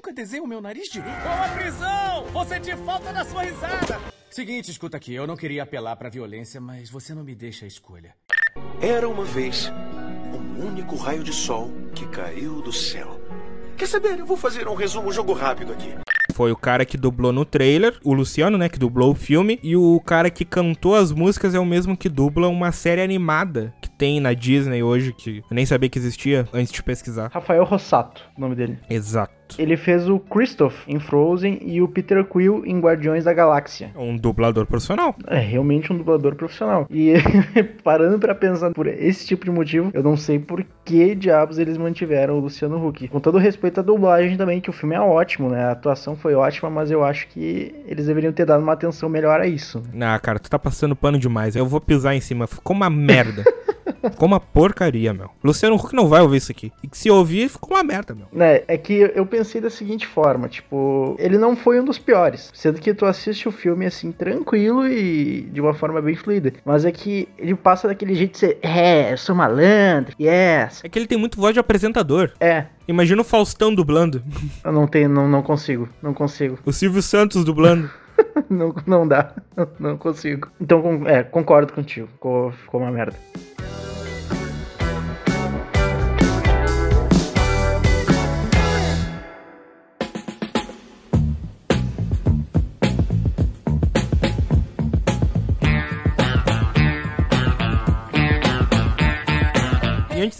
[0.00, 1.20] Nunca desenho o meu nariz direito.
[1.22, 2.24] Boa prisão!
[2.32, 4.00] Vou sentir falta da sua risada!
[4.30, 7.68] Seguinte, escuta aqui, eu não queria apelar pra violência, mas você não me deixa a
[7.68, 8.14] escolha.
[8.80, 9.70] Era uma vez
[10.32, 13.20] um único raio de sol que caiu do céu.
[13.76, 14.18] Quer saber?
[14.18, 15.94] Eu vou fazer um resumo jogo rápido aqui.
[16.32, 19.76] Foi o cara que dublou no trailer, o Luciano, né, que dublou o filme, e
[19.76, 23.90] o cara que cantou as músicas é o mesmo que dubla uma série animada que
[23.90, 27.30] tem na Disney hoje, que eu nem sabia que existia antes de pesquisar.
[27.30, 28.78] Rafael Rossato, o nome dele.
[28.88, 29.39] Exato.
[29.58, 33.90] Ele fez o Christoph em Frozen e o Peter Quill em Guardiões da Galáxia.
[33.96, 35.14] Um dublador profissional.
[35.26, 36.86] É realmente um dublador profissional.
[36.90, 37.14] E
[37.82, 41.76] parando para pensar por esse tipo de motivo, eu não sei por que diabos eles
[41.76, 43.08] mantiveram o Luciano Huck.
[43.08, 45.64] Com todo respeito à dublagem também, que o filme é ótimo, né?
[45.64, 49.40] A atuação foi ótima, mas eu acho que eles deveriam ter dado uma atenção melhor
[49.40, 49.82] a isso.
[50.00, 51.56] Ah, cara, tu tá passando pano demais.
[51.56, 52.46] Eu vou pisar em cima.
[52.46, 53.44] Ficou uma merda.
[54.10, 55.30] Ficou uma porcaria, meu.
[55.42, 56.72] Luciano Huck não vai ouvir isso aqui.
[56.82, 58.26] E se ouvir, ficou uma merda, meu.
[58.32, 62.50] Né, é que eu pensei da seguinte forma, tipo, ele não foi um dos piores.
[62.54, 66.52] Sendo que tu assiste o filme assim, tranquilo e de uma forma bem fluida.
[66.64, 70.82] Mas é que ele passa daquele jeito de ser, é, eu sou malandro, yes.
[70.84, 72.32] É que ele tem muito voz de apresentador.
[72.40, 72.66] É.
[72.86, 74.22] Imagina o Faustão dublando.
[74.64, 76.58] Eu não tenho, não, não consigo, não consigo.
[76.64, 77.90] O Silvio Santos dublando.
[78.50, 79.32] não, não dá,
[79.78, 80.48] não consigo.
[80.60, 83.16] Então, é, concordo contigo, ficou, ficou uma merda.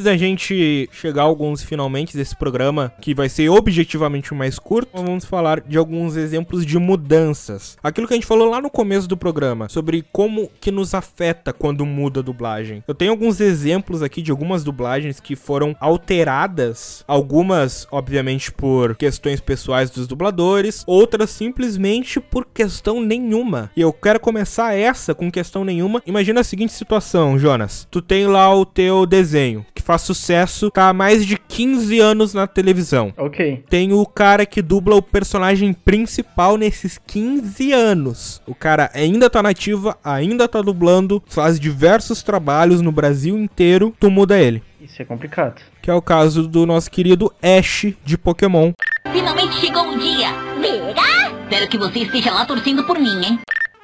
[0.01, 4.91] Antes da gente chegar a alguns finalmente desse programa, que vai ser objetivamente mais curto,
[4.95, 7.77] vamos falar de alguns exemplos de mudanças.
[7.83, 11.53] Aquilo que a gente falou lá no começo do programa, sobre como que nos afeta
[11.53, 12.83] quando muda a dublagem.
[12.89, 19.41] Eu tenho alguns exemplos aqui de algumas dublagens que foram alteradas, algumas, obviamente, por questões
[19.41, 23.71] pessoais dos dubladores, outras simplesmente por questão nenhuma.
[23.77, 26.03] E eu quero começar essa com questão nenhuma.
[26.07, 27.87] Imagina a seguinte situação, Jonas.
[27.91, 32.33] Tu tem lá o teu desenho que faz sucesso, tá há mais de 15 anos
[32.33, 33.12] na televisão.
[33.16, 33.64] Ok.
[33.68, 38.40] Tem o cara que dubla o personagem principal nesses 15 anos.
[38.46, 44.09] O cara ainda tá nativa, ainda tá dublando, faz diversos trabalhos no Brasil inteiro, tu
[44.12, 44.62] muda ele.
[44.81, 45.61] Isso é complicado.
[45.83, 48.70] Que é o caso do nosso querido Ash de Pokémon.
[49.11, 50.29] Finalmente chegou o dia.
[50.61, 51.33] Verá?
[51.42, 53.40] Espero que você esteja lá torcendo por mim, hein?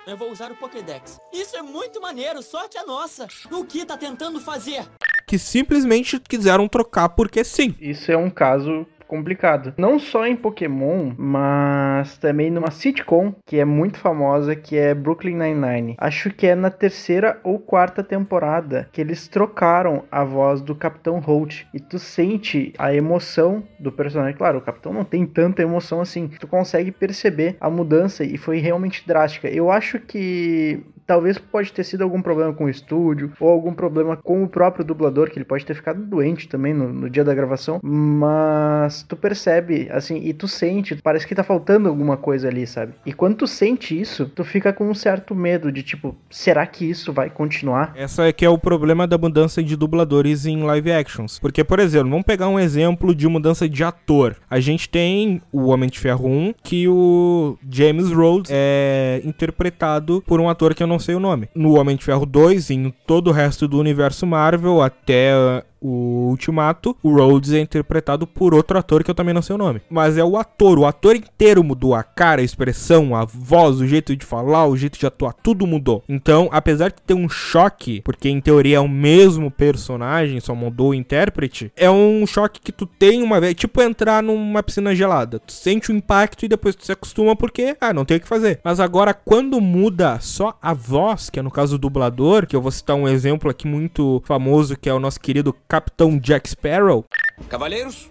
[0.06, 1.20] Eu vou usar o Pokédex.
[1.32, 3.26] Isso é muito maneiro, sorte a nossa.
[3.50, 4.86] O que tá tentando fazer?
[5.26, 7.74] que simplesmente quiseram trocar porque sim.
[7.80, 9.74] Isso é um caso complicado.
[9.76, 15.36] Não só em Pokémon, mas também numa sitcom que é muito famosa, que é Brooklyn
[15.36, 15.96] Nine-Nine.
[15.98, 21.18] Acho que é na terceira ou quarta temporada que eles trocaram a voz do Capitão
[21.18, 24.36] Holt e tu sente a emoção do personagem.
[24.36, 26.28] Claro, o Capitão não tem tanta emoção assim.
[26.28, 29.48] Tu consegue perceber a mudança e foi realmente drástica.
[29.48, 34.16] Eu acho que talvez pode ter sido algum problema com o estúdio ou algum problema
[34.16, 37.34] com o próprio dublador, que ele pode ter ficado doente também no, no, dia da
[37.34, 42.66] gravação, mas tu percebe, assim, e tu sente, parece que tá faltando alguma coisa ali,
[42.66, 42.94] sabe?
[43.04, 46.88] E quando tu sente isso, tu fica com um certo medo de tipo, será que
[46.88, 47.92] isso vai continuar?
[47.96, 51.38] Essa é que é o problema da mudança de dubladores em live actions.
[51.38, 54.36] Porque, por exemplo, vamos pegar um exemplo de mudança de ator.
[54.50, 60.40] A gente tem o Homem de Ferro 1, que o James Rhodes é interpretado por
[60.40, 61.48] um ator que eu não sei o nome.
[61.54, 66.96] No Homem de Ferro 2, em todo o resto do universo Marvel, até o Ultimato,
[67.03, 69.81] o Rhodes é interpretado por outro ator que eu também não sei o nome.
[69.88, 73.87] Mas é o ator, o ator inteiro mudou a cara, a expressão, a voz, o
[73.87, 76.03] jeito de falar, o jeito de atuar, tudo mudou.
[76.09, 80.90] Então, apesar de ter um choque, porque em teoria é o mesmo personagem, só mudou
[80.90, 85.38] o intérprete, é um choque que tu tem uma vez, tipo entrar numa piscina gelada.
[85.38, 88.29] Tu sente o impacto e depois tu se acostuma porque, ah, não tem o que
[88.29, 88.61] fazer.
[88.64, 92.61] Mas agora, quando muda só a voz, que é no caso do dublador, que eu
[92.61, 97.04] vou citar um exemplo aqui muito famoso, que é o nosso querido Capitão Jack Sparrow.
[97.50, 98.08] Cavalheiros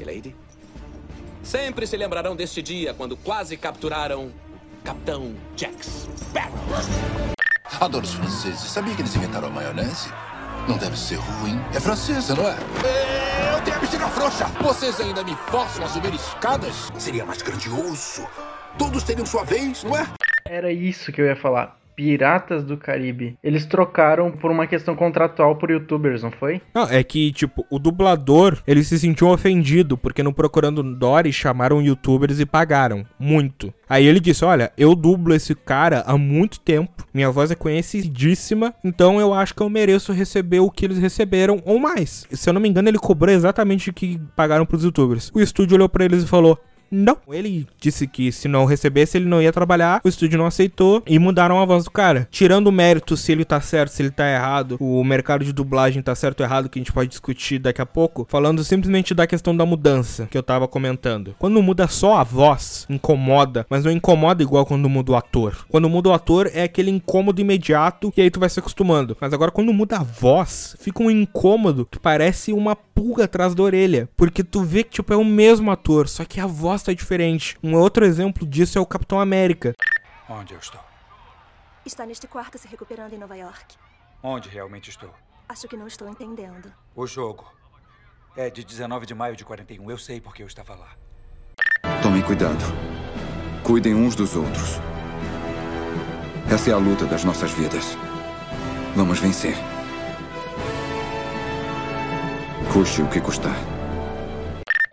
[0.00, 0.34] e Lady,
[1.40, 4.32] sempre se lembrarão deste dia quando quase capturaram
[4.82, 6.58] Capitão Jack Sparrow.
[7.80, 8.58] Adoro os franceses.
[8.58, 10.08] Sabia que eles inventaram a maionese?
[10.66, 11.60] Não deve ser ruim.
[11.72, 12.56] É francesa, não é?
[13.54, 14.46] Eu tenho a bexiga frouxa.
[14.60, 16.90] Vocês ainda me forçam a subir escadas?
[16.98, 18.26] Seria mais grandioso.
[18.76, 20.08] Todos teriam sua vez, não é?
[20.44, 21.78] Era isso que eu ia falar.
[21.96, 23.38] Piratas do Caribe.
[23.42, 26.60] Eles trocaram por uma questão contratual por youtubers, não foi?
[26.74, 31.80] Não, é que, tipo, o dublador, ele se sentiu ofendido, porque no Procurando Dory chamaram
[31.80, 33.04] youtubers e pagaram.
[33.18, 33.72] Muito.
[33.88, 38.74] Aí ele disse: Olha, eu dublo esse cara há muito tempo, minha voz é conhecidíssima,
[38.84, 42.26] então eu acho que eu mereço receber o que eles receberam ou mais.
[42.30, 45.30] Se eu não me engano, ele cobrou exatamente o que pagaram pros youtubers.
[45.34, 46.58] O estúdio olhou para eles e falou:
[46.90, 47.18] não.
[47.28, 50.00] Ele disse que se não recebesse, ele não ia trabalhar.
[50.04, 52.28] O estúdio não aceitou e mudaram a voz do cara.
[52.30, 56.02] Tirando o mérito se ele tá certo, se ele tá errado, o mercado de dublagem
[56.02, 58.26] tá certo ou errado, que a gente pode discutir daqui a pouco.
[58.28, 61.34] Falando simplesmente da questão da mudança que eu tava comentando.
[61.38, 65.66] Quando muda só a voz, incomoda, mas não incomoda igual quando muda o ator.
[65.68, 69.16] Quando muda o ator, é aquele incômodo imediato e aí tu vai se acostumando.
[69.20, 73.62] Mas agora, quando muda a voz, fica um incômodo que parece uma pulga atrás da
[73.62, 74.08] orelha.
[74.16, 77.56] Porque tu vê que, tipo, é o mesmo ator, só que a voz tá diferente.
[77.62, 79.74] Um outro exemplo disso é o Capitão América.
[80.28, 80.80] Onde eu estou?
[81.84, 83.76] Está neste quarto se recuperando em Nova York.
[84.22, 85.14] Onde realmente estou?
[85.48, 86.72] Acho que não estou entendendo.
[86.94, 87.50] O jogo
[88.36, 89.90] é de 19 de maio de 41.
[89.90, 90.90] Eu sei porque eu estava lá.
[92.02, 92.64] Tomem cuidado.
[93.62, 94.80] Cuidem uns dos outros.
[96.52, 97.96] Essa é a luta das nossas vidas.
[98.94, 99.56] Vamos vencer.
[102.72, 103.75] Custe o que custar.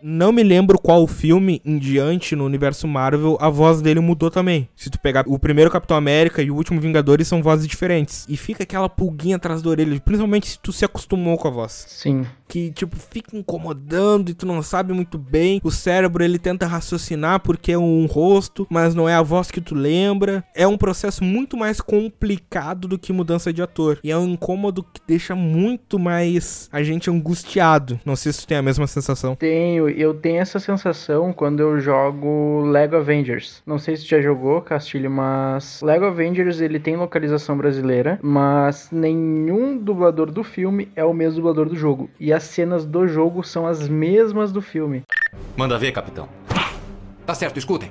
[0.06, 4.68] Não me lembro qual filme em diante no universo Marvel a voz dele mudou também.
[4.76, 8.26] Se tu pegar o primeiro Capitão América e o último Vingadores são vozes diferentes.
[8.28, 11.86] E fica aquela pulguinha atrás da orelha, principalmente se tu se acostumou com a voz.
[11.88, 12.26] Sim.
[12.54, 15.60] Que, tipo, fica incomodando e tu não sabe muito bem.
[15.64, 19.60] O cérebro ele tenta raciocinar porque é um rosto, mas não é a voz que
[19.60, 20.44] tu lembra.
[20.54, 23.98] É um processo muito mais complicado do que mudança de ator.
[24.04, 28.00] E é um incômodo que deixa muito mais a gente angustiado.
[28.06, 29.36] Não sei se tu tem a mesma sensação.
[29.36, 33.64] Tenho eu tenho essa sensação quando eu jogo Lego Avengers.
[33.66, 39.76] Não sei se já jogou, Castilho, mas Lego Avengers ele tem localização brasileira, mas nenhum
[39.76, 42.12] dublador do filme é o mesmo dublador do jogo.
[42.20, 45.04] E as cenas do jogo são as mesmas do filme.
[45.56, 46.28] Manda ver, capitão.
[47.26, 47.90] Tá certo, escutem.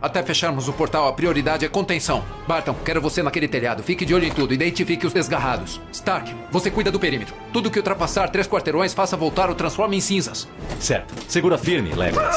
[0.00, 2.24] Até fecharmos o portal, a prioridade é contenção.
[2.46, 3.82] Barton, quero você naquele telhado.
[3.82, 4.54] Fique de olho em tudo.
[4.54, 5.80] Identifique os desgarrados.
[5.92, 7.34] Stark, você cuida do perímetro.
[7.52, 10.48] Tudo que ultrapassar três quarteirões, faça voltar ou transforme em cinzas.
[10.78, 11.14] Certo.
[11.28, 12.36] Segura firme, Legolas.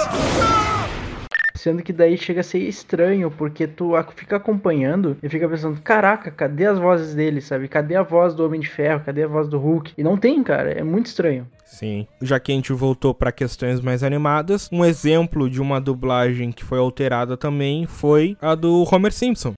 [1.56, 6.30] Sendo que daí chega a ser estranho, porque tu fica acompanhando e fica pensando, caraca,
[6.30, 7.68] cadê as vozes dele, sabe?
[7.68, 9.02] Cadê a voz do Homem de Ferro?
[9.06, 9.94] Cadê a voz do Hulk?
[9.98, 11.48] E não tem, cara, é muito estranho.
[11.66, 12.08] Sim.
[12.22, 16.64] Já que a gente voltou para questões mais animadas, um exemplo de uma dublagem que
[16.64, 19.54] foi alterada também foi a do Homer Simpson.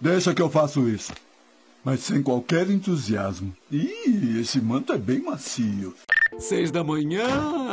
[0.00, 1.12] Deixa que eu faço isso.
[1.84, 3.54] Mas sem qualquer entusiasmo.
[3.70, 5.94] Ih, esse manto é bem macio.
[6.38, 7.24] Seis da manhã,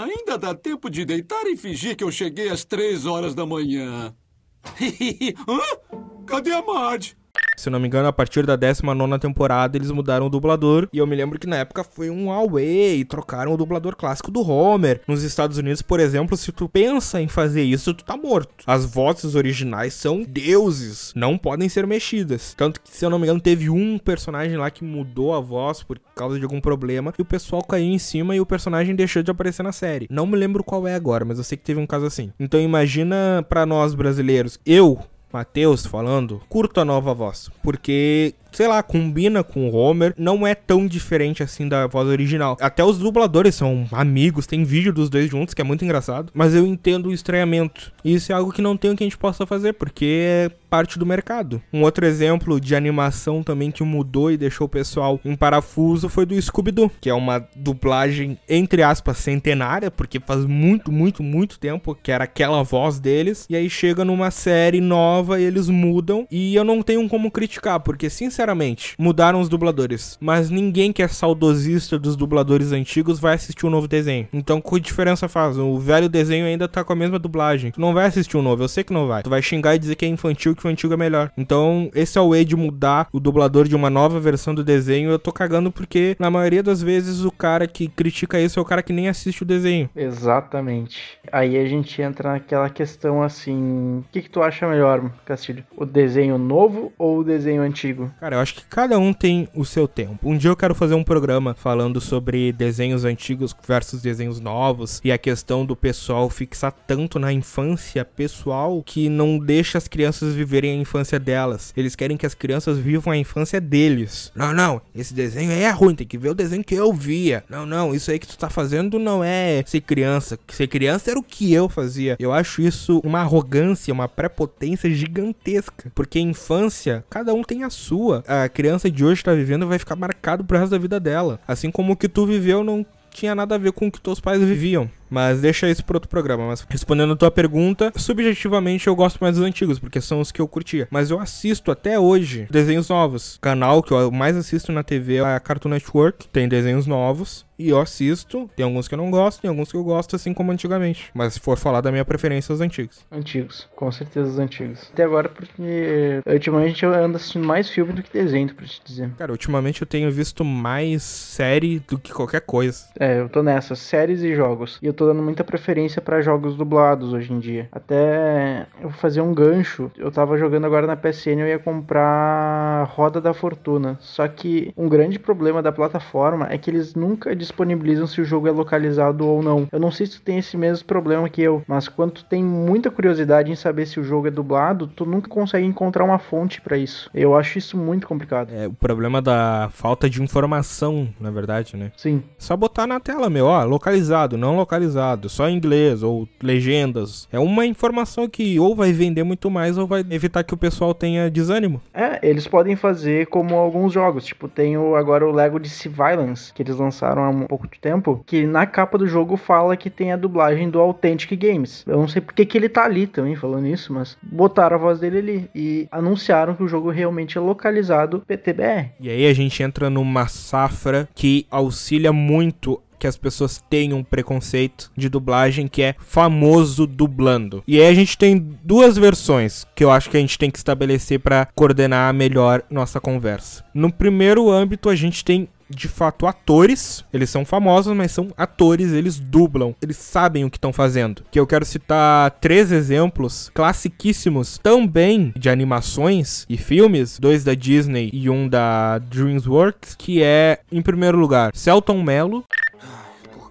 [0.04, 4.16] ainda dá tempo de deitar e fingir que eu cheguei às três horas da manhã.
[5.48, 5.98] Hã?
[6.26, 7.16] Cadê a Marge?
[7.62, 10.90] Se eu não me engano, a partir da 19 temporada eles mudaram o dublador.
[10.92, 14.42] E eu me lembro que na época foi um away, trocaram o dublador clássico do
[14.42, 15.02] Homer.
[15.08, 18.64] Nos Estados Unidos, por exemplo, se tu pensa em fazer isso, tu tá morto.
[18.66, 22.56] As vozes originais são deuses, não podem ser mexidas.
[22.58, 25.84] Tanto que, se eu não me engano, teve um personagem lá que mudou a voz
[25.84, 29.22] por causa de algum problema e o pessoal caiu em cima e o personagem deixou
[29.22, 30.08] de aparecer na série.
[30.10, 32.32] Não me lembro qual é agora, mas eu sei que teve um caso assim.
[32.40, 35.00] Então imagina para nós brasileiros, eu
[35.32, 40.54] Matheus falando, curto a nova voz, porque sei lá, combina com o Homer, não é
[40.54, 42.58] tão diferente assim da voz original.
[42.60, 46.54] Até os dubladores são amigos, tem vídeo dos dois juntos que é muito engraçado, mas
[46.54, 47.92] eu entendo o estranhamento.
[48.04, 50.98] Isso é algo que não tem o que a gente possa fazer, porque é parte
[50.98, 51.62] do mercado.
[51.74, 56.26] Um outro exemplo de animação também que mudou e deixou o pessoal em parafuso foi
[56.26, 61.94] do Scooby-Doo, que é uma dublagem entre aspas centenária, porque faz muito, muito, muito tempo
[62.02, 66.56] que era aquela voz deles, e aí chega numa série nova e eles mudam, e
[66.56, 71.08] eu não tenho como criticar, porque sinceramente sinceramente, mudaram os dubladores, mas ninguém que é
[71.08, 74.28] saudosista dos dubladores antigos vai assistir o um novo desenho.
[74.34, 75.58] Então, que diferença faz?
[75.58, 77.72] O velho desenho ainda tá com a mesma dublagem.
[77.72, 79.22] Tu não vai assistir o um novo, eu sei que não vai.
[79.22, 81.32] Tu vai xingar e dizer que é infantil, que o antigo é melhor.
[81.38, 85.12] Então, esse é o way de mudar o dublador de uma nova versão do desenho.
[85.12, 88.66] Eu tô cagando porque, na maioria das vezes, o cara que critica isso é o
[88.66, 89.90] cara que nem assiste o desenho.
[89.96, 91.20] Exatamente.
[91.32, 95.64] Aí a gente entra naquela questão assim: o que, que tu acha melhor, Castilho?
[95.78, 98.12] O desenho novo ou o desenho antigo?
[98.20, 100.30] Cara, Cara, eu acho que cada um tem o seu tempo.
[100.30, 105.12] Um dia eu quero fazer um programa falando sobre desenhos antigos versus desenhos novos e
[105.12, 110.72] a questão do pessoal fixar tanto na infância pessoal que não deixa as crianças viverem
[110.72, 111.74] a infância delas.
[111.76, 114.32] Eles querem que as crianças vivam a infância deles.
[114.34, 117.44] Não, não, esse desenho aí é ruim, tem que ver o desenho que eu via.
[117.50, 120.40] Não, não, isso aí que tu tá fazendo não é ser criança.
[120.48, 122.16] Ser criança era o que eu fazia.
[122.18, 125.92] Eu acho isso uma arrogância, uma prepotência gigantesca.
[125.94, 129.96] Porque infância, cada um tem a sua a criança de hoje tá vivendo vai ficar
[129.96, 131.40] marcado pro resto da vida dela.
[131.48, 134.20] Assim como o que tu viveu não tinha nada a ver com o que teus
[134.20, 134.90] pais viviam.
[135.12, 136.48] Mas deixa isso para outro programa.
[136.48, 140.42] Mas respondendo a tua pergunta, subjetivamente eu gosto mais dos antigos, porque são os que
[140.42, 140.88] eu curtia.
[140.90, 143.36] Mas eu assisto até hoje desenhos novos.
[143.36, 147.46] O canal que eu mais assisto na TV é a Cartoon Network, tem desenhos novos.
[147.62, 150.34] E eu assisto, tem alguns que eu não gosto, tem alguns que eu gosto, assim
[150.34, 151.12] como antigamente.
[151.14, 153.06] Mas se for falar da minha preferência, os antigos.
[153.12, 154.90] Antigos, com certeza os antigos.
[154.92, 159.12] Até agora, porque ultimamente eu ando assistindo mais filme do que desenho, pra te dizer.
[159.16, 162.86] Cara, ultimamente eu tenho visto mais série do que qualquer coisa.
[163.00, 164.80] É, eu tô nessa, séries e jogos.
[164.82, 167.70] E eu tô dando muita preferência para jogos dublados hoje em dia.
[167.72, 169.92] Até eu vou fazer um gancho.
[169.98, 173.98] Eu tava jogando agora na PSN, eu ia comprar Roda da Fortuna.
[174.00, 178.48] Só que um grande problema da plataforma é que eles nunca disponibilizam se o jogo
[178.48, 179.68] é localizado ou não.
[179.72, 182.44] Eu não sei se tu tem esse mesmo problema que eu, mas quando tu tem
[182.44, 186.62] muita curiosidade em saber se o jogo é dublado, tu nunca consegue encontrar uma fonte
[186.62, 187.10] para isso.
[187.14, 188.52] Eu acho isso muito complicado.
[188.54, 191.92] É o problema da falta de informação, na verdade, né?
[191.96, 192.24] Sim.
[192.38, 194.91] Só botar na tela, meu, ó, localizado, não localizado,
[195.30, 197.28] só em inglês ou legendas.
[197.32, 200.94] É uma informação que ou vai vender muito mais ou vai evitar que o pessoal
[200.94, 201.82] tenha desânimo.
[201.94, 206.54] É, eles podem fazer como alguns jogos, tipo, tem o, agora o Lego de Violence,
[206.54, 209.90] que eles lançaram há um pouco de tempo, que na capa do jogo fala que
[209.90, 211.84] tem a dublagem do Authentic Games.
[211.88, 215.00] Eu não sei porque que ele tá ali também falando isso, mas botaram a voz
[215.00, 218.92] dele ali e anunciaram que o jogo realmente é localizado PTBR.
[219.00, 224.04] E aí a gente entra numa safra que auxilia muito que as pessoas têm um
[224.04, 227.64] preconceito de dublagem que é famoso dublando.
[227.68, 230.60] E aí a gente tem duas versões que eu acho que a gente tem que
[230.60, 233.66] estabelecer para coordenar melhor nossa conversa.
[233.74, 237.04] No primeiro âmbito, a gente tem de fato atores.
[237.12, 241.24] Eles são famosos, mas são atores, eles dublam, eles sabem o que estão fazendo.
[241.32, 248.10] Que eu quero citar três exemplos classiquíssimos também de animações e filmes, dois da Disney
[248.14, 252.44] e um da DreamWorks, que é em primeiro lugar, Celton Mello.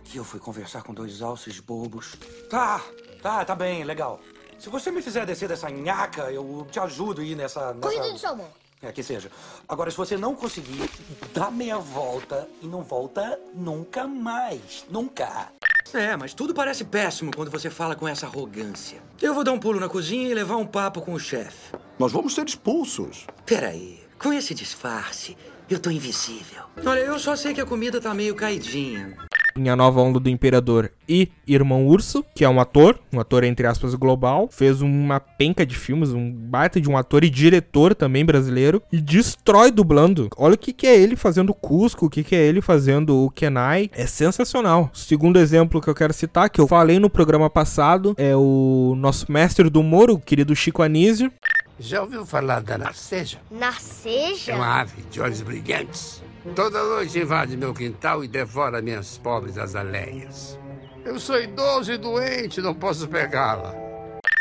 [0.04, 2.16] Que eu fui conversar com dois alces bobos?
[2.48, 2.82] Tá,
[3.22, 4.20] tá, tá bem, legal.
[4.58, 7.72] Se você me fizer descer dessa nhaca, eu te ajudo aí nessa.
[7.72, 7.80] nessa...
[7.80, 8.48] Cuide do seu amor.
[8.82, 9.30] É, que seja.
[9.68, 10.90] Agora, se você não conseguir,
[11.34, 14.84] dá meia volta e não volta nunca mais.
[14.90, 15.52] Nunca.
[15.92, 19.02] É, mas tudo parece péssimo quando você fala com essa arrogância.
[19.20, 21.74] Eu vou dar um pulo na cozinha e levar um papo com o chefe.
[21.98, 23.26] Nós vamos ser expulsos.
[23.44, 25.36] Peraí, com esse disfarce,
[25.68, 26.64] eu tô invisível.
[26.84, 29.16] Olha, eu só sei que a comida tá meio caidinha
[29.60, 33.44] em A Nova Onda do Imperador e Irmão Urso, que é um ator, um ator
[33.44, 37.94] entre aspas global, fez uma penca de filmes, um baita de um ator e diretor
[37.94, 40.28] também brasileiro, e destrói dublando.
[40.36, 43.30] Olha o que, que é ele fazendo Cusco, o que, que é ele fazendo o
[43.30, 44.90] Kenai, é sensacional.
[44.94, 49.30] Segundo exemplo que eu quero citar, que eu falei no programa passado, é o nosso
[49.30, 51.30] mestre do humor, o querido Chico Anísio.
[51.78, 53.38] Já ouviu falar da Narceja?
[53.50, 54.52] Narceja?
[54.52, 56.22] É uma ave de olhos brilhantes.
[56.56, 60.58] Toda noite invade meu quintal e devora minhas pobres azaleias.
[61.04, 63.74] Eu sou idoso e doente, não posso pegá-la.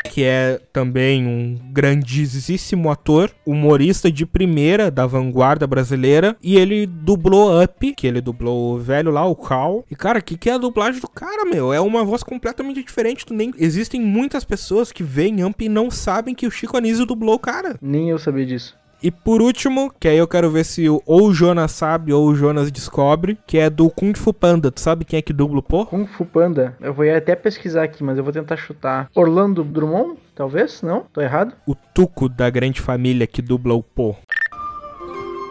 [0.09, 7.61] que é também um grandíssimo ator, humorista de primeira da vanguarda brasileira, e ele dublou
[7.61, 9.85] Up, que ele dublou o velho lá, o Cal.
[9.91, 11.73] E cara, o que, que é a dublagem do cara, meu?
[11.73, 13.25] É uma voz completamente diferente.
[13.25, 13.53] Tu nem...
[13.57, 17.39] Existem muitas pessoas que veem Up e não sabem que o Chico Anísio dublou o
[17.39, 17.77] cara.
[17.81, 18.78] Nem eu sabia disso.
[19.01, 22.27] E por último, que aí eu quero ver se o, ou o Jonas sabe ou
[22.27, 24.69] o Jonas descobre, que é do Kung Fu Panda.
[24.69, 25.85] Tu sabe quem é que dubla o Po?
[25.85, 26.75] Kung Fu Panda.
[26.81, 29.09] Eu vou até pesquisar aqui, mas eu vou tentar chutar.
[29.15, 30.19] Orlando Drummond?
[30.35, 30.81] Talvez?
[30.81, 31.05] Não?
[31.13, 31.53] Tô errado?
[31.65, 34.17] O Tuco da grande família que dubla o Po.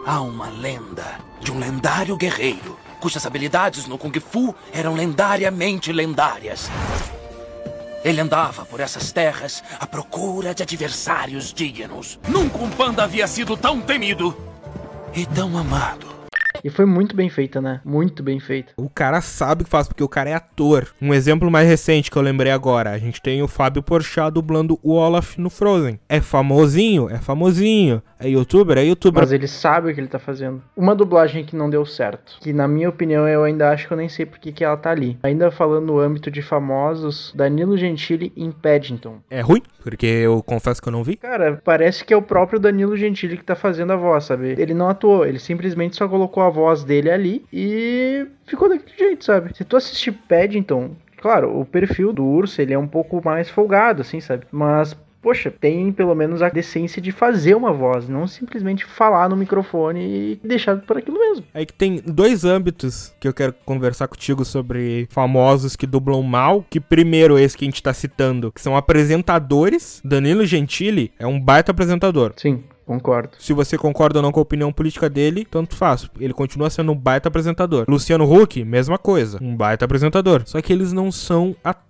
[0.05, 6.69] Há uma lenda de um lendário guerreiro cujas habilidades no Kung Fu eram lendariamente lendárias.
[8.03, 12.19] Ele andava por essas terras à procura de adversários dignos.
[12.27, 14.35] Nunca um panda havia sido tão temido
[15.13, 16.18] e tão amado.
[16.63, 17.81] E foi muito bem feita, né?
[17.83, 18.73] Muito bem feita.
[18.77, 20.87] O cara sabe o que faz, porque o cara é ator.
[21.01, 22.91] Um exemplo mais recente que eu lembrei agora.
[22.91, 25.99] A gente tem o Fábio Porchat dublando o Olaf no Frozen.
[26.07, 27.09] É famosinho?
[27.09, 28.01] É famosinho.
[28.19, 28.77] É youtuber?
[28.77, 29.21] É youtuber.
[29.21, 30.61] Mas ele sabe o que ele tá fazendo.
[30.75, 32.37] Uma dublagem que não deu certo.
[32.41, 34.91] Que na minha opinião eu ainda acho que eu nem sei porque que ela tá
[34.91, 35.17] ali.
[35.23, 39.19] Ainda falando no âmbito de famosos, Danilo Gentili em Paddington.
[39.29, 39.61] É ruim?
[39.81, 41.15] Porque eu confesso que eu não vi.
[41.15, 44.55] Cara, parece que é o próprio Danilo Gentili que tá fazendo a voz, sabe?
[44.57, 49.25] Ele não atuou, ele simplesmente só colocou a voz dele ali e ficou daquele jeito,
[49.25, 49.55] sabe?
[49.55, 54.01] Se tu assistir Paddington, claro, o perfil do urso ele é um pouco mais folgado,
[54.01, 54.45] assim, sabe?
[54.51, 59.35] Mas poxa, tem pelo menos a decência de fazer uma voz, não simplesmente falar no
[59.35, 61.45] microfone e deixar por aquilo mesmo.
[61.53, 66.65] É que tem dois âmbitos que eu quero conversar contigo sobre famosos que dublam mal,
[66.69, 70.01] que primeiro esse que a gente tá citando, que são apresentadores.
[70.03, 72.33] Danilo Gentili é um baita apresentador.
[72.37, 72.63] Sim.
[72.89, 73.29] Concordo.
[73.37, 76.09] Se você concorda ou não com a opinião política dele, tanto faz.
[76.19, 77.85] Ele continua sendo um baita apresentador.
[77.87, 79.37] Luciano Huck, mesma coisa.
[79.39, 80.41] Um baita apresentador.
[80.47, 81.88] Só que eles não são atores.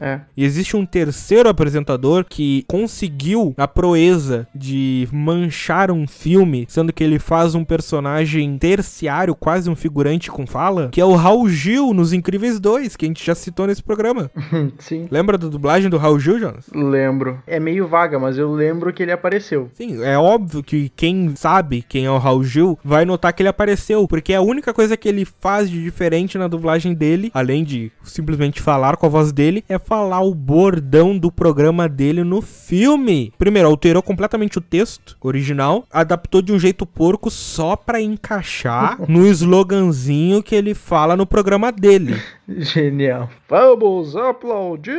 [0.00, 0.20] É.
[0.36, 7.04] E existe um terceiro apresentador que conseguiu a proeza de manchar um filme, sendo que
[7.04, 11.92] ele faz um personagem terciário, quase um figurante com fala, que é o Raul Gil
[11.92, 14.30] nos Incríveis 2, que a gente já citou nesse programa.
[14.78, 15.08] Sim.
[15.10, 16.64] Lembra da dublagem do Raul Gil, Jonas?
[16.72, 17.42] Lembro.
[17.46, 19.70] É meio vaga, mas eu lembro que ele apareceu.
[19.74, 23.48] Sim, é óbvio que quem sabe quem é o Raul Gil vai notar que ele
[23.48, 27.90] apareceu, porque a única coisa que ele faz de diferente na dublagem dele, além de
[28.02, 33.32] simplesmente falar com a voz dele, é falar o bordão do programa dele no filme.
[33.36, 39.26] Primeiro, alterou completamente o texto original, adaptou de um jeito porco só pra encaixar no
[39.26, 42.20] sloganzinho que ele fala no programa dele.
[42.48, 43.28] Genial.
[43.48, 44.94] Vamos aplaudir!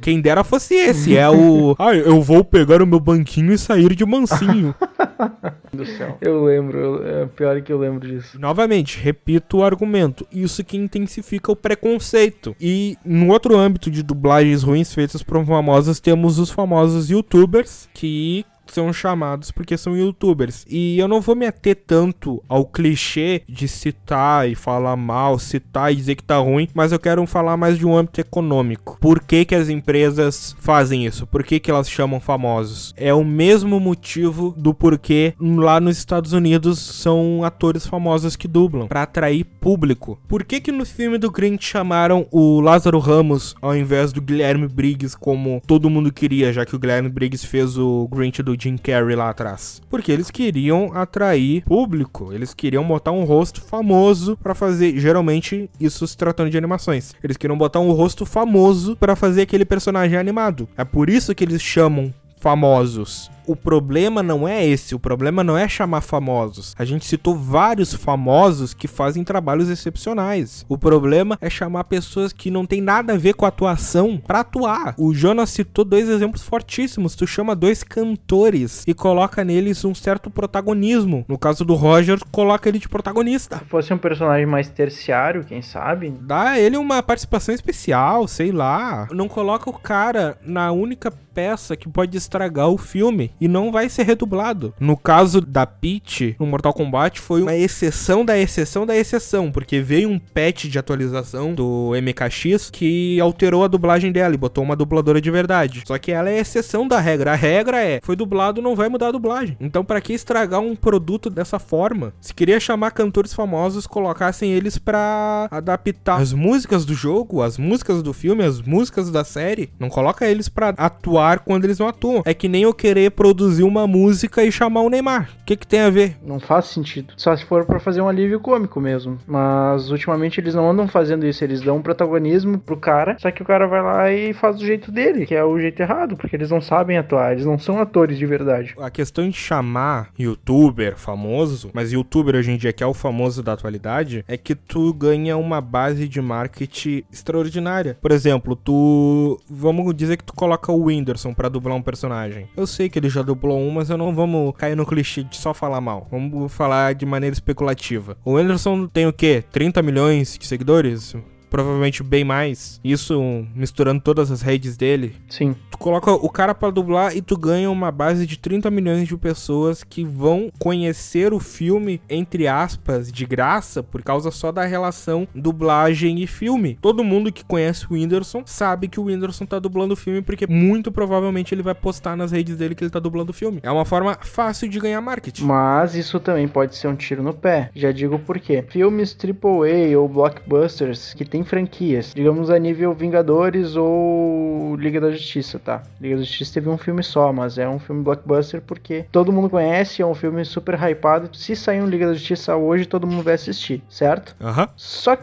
[0.00, 1.76] Quem dera fosse esse, é o.
[1.82, 4.74] Ah, eu vou pegar o meu banquinho e sair de mansinho.
[5.72, 6.18] do céu.
[6.20, 8.38] Eu lembro, é pior que eu lembro disso.
[8.38, 10.26] Novamente, repito o argumento.
[10.30, 12.54] Isso que intensifica o preconceito.
[12.60, 18.44] E no outro âmbito de dublagens ruins feitas por famosos, temos os famosos youtubers que
[18.72, 20.64] são chamados porque são youtubers.
[20.68, 25.92] E eu não vou me ater tanto ao clichê de citar e falar mal, citar
[25.92, 28.98] e dizer que tá ruim, mas eu quero falar mais de um âmbito econômico.
[29.00, 31.26] Por que, que as empresas fazem isso?
[31.26, 32.94] Por que, que elas chamam famosos?
[32.96, 38.88] É o mesmo motivo do porquê lá nos Estados Unidos são atores famosos que dublam,
[38.88, 40.18] para atrair público.
[40.28, 44.68] Por que que no filme do Grinch chamaram o Lázaro Ramos ao invés do Guilherme
[44.68, 48.76] Briggs como todo mundo queria, já que o Guilherme Briggs fez o Grinch do Jim
[48.76, 49.82] Carrey lá atrás.
[49.90, 56.06] Porque eles queriam atrair público, eles queriam botar um rosto famoso para fazer, geralmente isso
[56.06, 57.12] se tratando de animações.
[57.24, 60.68] Eles queriam botar um rosto famoso para fazer aquele personagem animado.
[60.76, 63.31] É por isso que eles chamam famosos.
[63.46, 66.74] O problema não é esse, o problema não é chamar famosos.
[66.78, 70.64] A gente citou vários famosos que fazem trabalhos excepcionais.
[70.68, 74.40] O problema é chamar pessoas que não tem nada a ver com a atuação para
[74.40, 74.94] atuar.
[74.96, 77.16] O Jonas citou dois exemplos fortíssimos.
[77.16, 81.24] Tu chama dois cantores e coloca neles um certo protagonismo.
[81.28, 83.58] No caso do Roger, coloca ele de protagonista.
[83.58, 86.14] Se fosse um personagem mais terciário, quem sabe?
[86.20, 89.08] Dá ele uma participação especial, sei lá.
[89.10, 93.32] Não coloca o cara na única peça que pode estragar o filme.
[93.42, 94.72] E não vai ser redublado.
[94.78, 99.80] No caso da Peach, no Mortal Kombat, foi uma exceção da exceção da exceção, porque
[99.80, 104.76] veio um patch de atualização do MKX que alterou a dublagem dela e botou uma
[104.76, 105.82] dubladora de verdade.
[105.84, 107.32] Só que ela é exceção da regra.
[107.32, 109.56] A regra é, foi dublado, não vai mudar a dublagem.
[109.60, 112.14] Então, para que estragar um produto dessa forma?
[112.20, 118.04] Se queria chamar cantores famosos, colocassem eles para adaptar as músicas do jogo, as músicas
[118.04, 119.70] do filme, as músicas da série.
[119.80, 122.22] Não coloca eles para atuar quando eles não atuam.
[122.24, 123.31] É que nem eu querer produzir
[123.62, 125.30] uma música e chamar o Neymar.
[125.40, 126.16] O que que tem a ver?
[126.24, 127.14] Não faz sentido.
[127.16, 129.18] Só se for para fazer um alívio cômico mesmo.
[129.26, 131.42] Mas ultimamente eles não andam fazendo isso.
[131.44, 134.66] Eles dão um protagonismo pro cara, só que o cara vai lá e faz do
[134.66, 137.32] jeito dele, que é o jeito errado, porque eles não sabem atuar.
[137.32, 138.74] Eles não são atores de verdade.
[138.78, 143.42] A questão de chamar youtuber famoso, mas youtuber hoje em dia que é o famoso
[143.42, 147.96] da atualidade, é que tu ganha uma base de marketing extraordinária.
[148.00, 149.40] Por exemplo, tu.
[149.48, 152.48] Vamos dizer que tu coloca o Whindersson pra dublar um personagem.
[152.56, 155.36] Eu sei que ele já dublou um, mas eu não vamos cair no clichê de
[155.36, 156.06] só falar mal.
[156.10, 158.16] Vamos falar de maneira especulativa.
[158.24, 159.44] O Whindersson tem o quê?
[159.52, 161.14] 30 milhões de seguidores?
[161.52, 162.80] Provavelmente bem mais.
[162.82, 165.14] Isso misturando todas as redes dele.
[165.28, 165.54] Sim.
[165.70, 169.14] Tu coloca o cara para dublar e tu ganha uma base de 30 milhões de
[169.18, 175.28] pessoas que vão conhecer o filme, entre aspas, de graça, por causa só da relação
[175.34, 176.78] dublagem e filme.
[176.80, 180.46] Todo mundo que conhece o Whindersson sabe que o Whindersson tá dublando o filme porque
[180.46, 183.60] muito provavelmente ele vai postar nas redes dele que ele tá dublando o filme.
[183.62, 185.44] É uma forma fácil de ganhar marketing.
[185.44, 187.70] Mas isso também pode ser um tiro no pé.
[187.74, 188.64] Já digo por quê.
[188.70, 195.58] Filmes AAA ou blockbusters que tem franquias, digamos a nível Vingadores ou Liga da Justiça,
[195.58, 195.82] tá?
[196.00, 199.48] Liga da Justiça teve um filme só, mas é um filme blockbuster porque todo mundo
[199.48, 201.30] conhece, é um filme super hypado.
[201.36, 204.34] Se sair um Liga da Justiça hoje, todo mundo vai assistir, certo?
[204.40, 204.68] Aham.
[204.76, 205.22] Só que,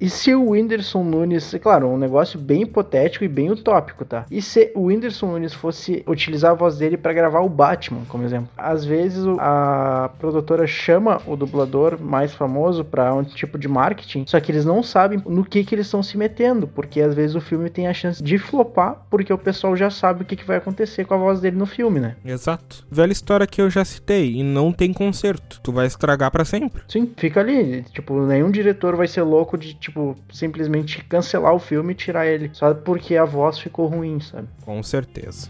[0.00, 4.26] e se o Whindersson Nunes, claro, um negócio bem hipotético e bem utópico, tá?
[4.30, 8.24] E se o Whindersson Nunes fosse utilizar a voz dele para gravar o Batman, como
[8.24, 8.48] exemplo?
[8.56, 14.40] Às vezes a produtora chama o dublador mais famoso para um tipo de marketing, só
[14.40, 17.40] que eles não sabem no que que eles estão se metendo, porque às vezes o
[17.40, 20.56] filme tem a chance de flopar, porque o pessoal já sabe o que, que vai
[20.56, 22.16] acontecer com a voz dele no filme, né?
[22.24, 22.84] Exato.
[22.90, 25.60] Velha história que eu já citei, e não tem conserto.
[25.62, 26.82] Tu vai estragar para sempre.
[26.88, 27.84] Sim, fica ali.
[27.92, 32.50] Tipo, nenhum diretor vai ser louco de, tipo, simplesmente cancelar o filme e tirar ele.
[32.52, 34.48] Só porque a voz ficou ruim, sabe?
[34.64, 35.48] Com certeza.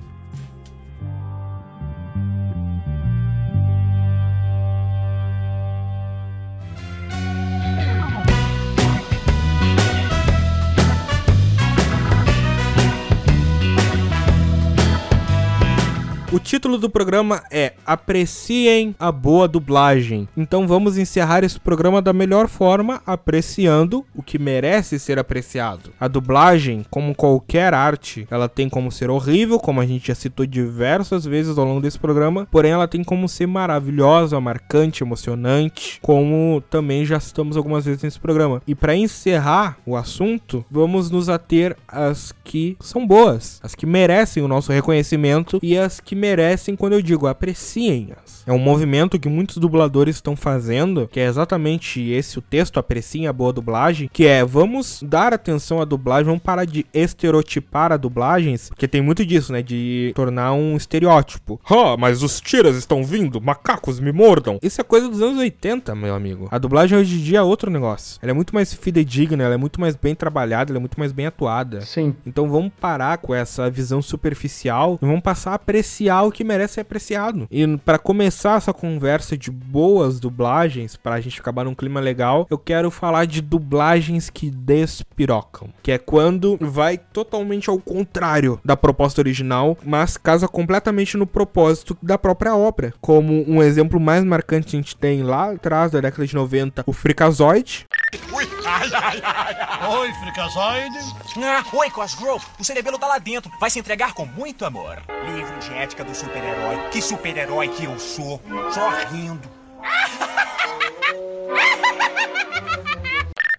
[16.34, 20.28] O título do programa é Apreciem a boa dublagem.
[20.36, 25.92] Então vamos encerrar esse programa da melhor forma, apreciando o que merece ser apreciado.
[26.00, 30.44] A dublagem, como qualquer arte, ela tem como ser horrível, como a gente já citou
[30.44, 36.60] diversas vezes ao longo desse programa, porém ela tem como ser maravilhosa, marcante, emocionante, como
[36.68, 38.60] também já citamos algumas vezes nesse programa.
[38.66, 44.42] E para encerrar o assunto, vamos nos ater às que são boas, as que merecem
[44.42, 48.42] o nosso reconhecimento e as que merecem quando eu digo apreciem-as.
[48.46, 53.26] É um movimento que muitos dubladores estão fazendo, que é exatamente esse o texto, apreciem
[53.26, 57.98] a boa dublagem, que é vamos dar atenção à dublagem, vamos parar de estereotipar a
[57.98, 61.60] dublagens, porque tem muito disso, né, de tornar um estereótipo.
[61.68, 64.58] Ah, mas os tiras estão vindo, macacos me mordam.
[64.62, 66.48] Isso é coisa dos anos 80, meu amigo.
[66.50, 68.18] A dublagem hoje em dia é outro negócio.
[68.22, 71.12] Ela é muito mais fidedigna, ela é muito mais bem trabalhada, ela é muito mais
[71.12, 71.82] bem atuada.
[71.82, 72.14] Sim.
[72.26, 76.74] Então vamos parar com essa visão superficial e vamos passar a apreciar o que merece
[76.74, 77.46] ser apreciado.
[77.50, 82.58] E para começar essa conversa de boas dublagens, pra gente acabar num clima legal, eu
[82.58, 89.20] quero falar de dublagens que despirocam, que é quando vai totalmente ao contrário da proposta
[89.20, 92.92] original, mas casa completamente no propósito da própria obra.
[93.00, 96.92] Como um exemplo mais marcante a gente tem lá atrás da década de 90, o
[96.92, 97.86] Freakazoid.
[98.32, 99.88] Ui, ai, ai, ai, ai.
[99.88, 100.98] Oi, Freakazoid.
[101.42, 102.44] Ah, oi, Cosgrove.
[102.58, 103.50] O cerebelo tá lá dentro.
[103.60, 105.02] Vai se entregar com muito amor.
[105.34, 106.88] Livro de ética do super-herói.
[106.90, 108.40] Que super-herói que eu sou.
[108.72, 109.48] Só rindo.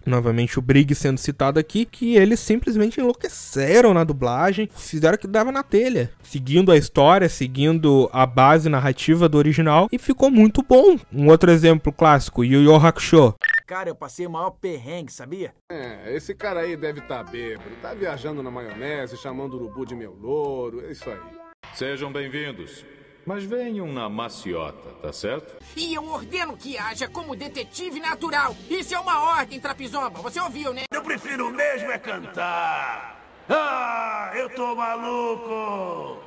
[0.06, 5.28] Novamente o Brig sendo citado aqui, que eles simplesmente enlouqueceram na dublagem, fizeram o que
[5.28, 10.62] dava na telha, seguindo a história, seguindo a base narrativa do original, e ficou muito
[10.62, 10.98] bom.
[11.12, 13.34] Um outro exemplo clássico, Yu Yu Hakusho.
[13.66, 15.52] Cara, eu passei o maior perrengue, sabia?
[15.72, 17.72] É, esse cara aí deve estar tá bêbado.
[17.82, 21.18] Tá viajando na maionese, chamando o urubu de meu louro, é isso aí.
[21.74, 22.86] Sejam bem-vindos.
[23.26, 25.58] Mas venham na maciota, tá certo?
[25.76, 28.56] E eu ordeno que haja como detetive natural.
[28.70, 30.22] Isso é uma ordem, Trapizomba.
[30.22, 30.84] Você ouviu, né?
[30.92, 33.20] Eu prefiro mesmo é cantar.
[33.50, 36.25] Ah, eu tô maluco!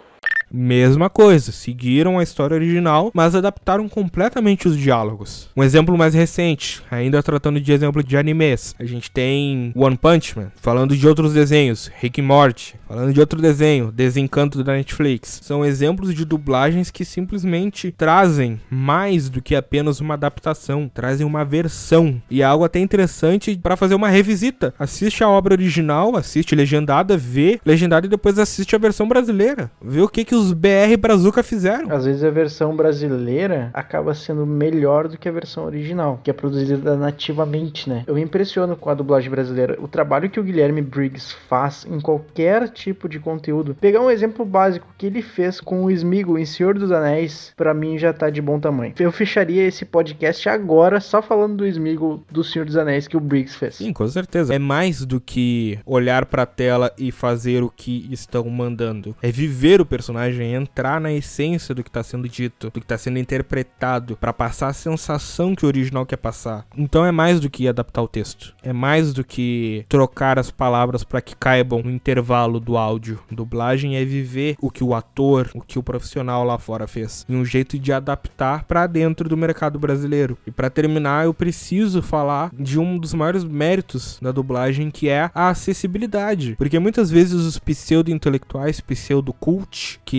[0.51, 5.49] Mesma coisa, seguiram a história original, mas adaptaram completamente os diálogos.
[5.57, 10.39] Um exemplo mais recente, ainda tratando de exemplo de animes, a gente tem One Punch
[10.39, 15.41] Man, falando de outros desenhos, Rick Morty, falando de outro desenho, Desencanto da Netflix.
[15.43, 21.45] São exemplos de dublagens que simplesmente trazem mais do que apenas uma adaptação, trazem uma
[21.45, 24.75] versão e é algo até interessante para fazer uma revisita.
[24.79, 29.71] Assiste a obra original, assiste legendada, vê legendada e depois assiste a versão brasileira.
[29.83, 31.91] Vê o que que os BR Brazuca fizeram.
[31.91, 36.33] Às vezes a versão brasileira acaba sendo melhor do que a versão original, que é
[36.33, 38.05] produzida nativamente, né?
[38.07, 39.77] Eu me impressiono com a dublagem brasileira.
[39.81, 43.75] O trabalho que o Guilherme Briggs faz em qualquer tipo de conteúdo.
[43.75, 47.75] Pegar um exemplo básico que ele fez com o Smigo em Senhor dos Anéis, para
[47.75, 48.95] mim já tá de bom tamanho.
[48.99, 53.21] Eu fecharia esse podcast agora só falando do Smigo do Senhor dos Anéis que o
[53.21, 53.77] Briggs fez.
[53.77, 54.55] Sim, com certeza.
[54.55, 59.15] É mais do que olhar pra tela e fazer o que estão mandando.
[59.23, 62.99] É viver o personagem, entrar na essência do que tá sendo dito, do que tá
[62.99, 66.67] sendo interpretado, para passar a sensação que o original quer passar.
[66.77, 68.55] Então é mais do que adaptar o texto.
[68.63, 73.21] É mais do que trocar as palavras para que caibam no intervalo do áudio.
[73.31, 77.25] Dublagem é viver o que o ator, o que o profissional lá fora fez.
[77.29, 80.39] E um jeito de adaptar para dentro do mercado brasileiro.
[80.47, 85.31] E para terminar, eu preciso falar de um dos maiores méritos da dublagem, que é
[85.35, 86.55] a acessibilidade.
[86.57, 90.18] Porque muitas vezes os pseudo-intelectuais, pseudo-cult, que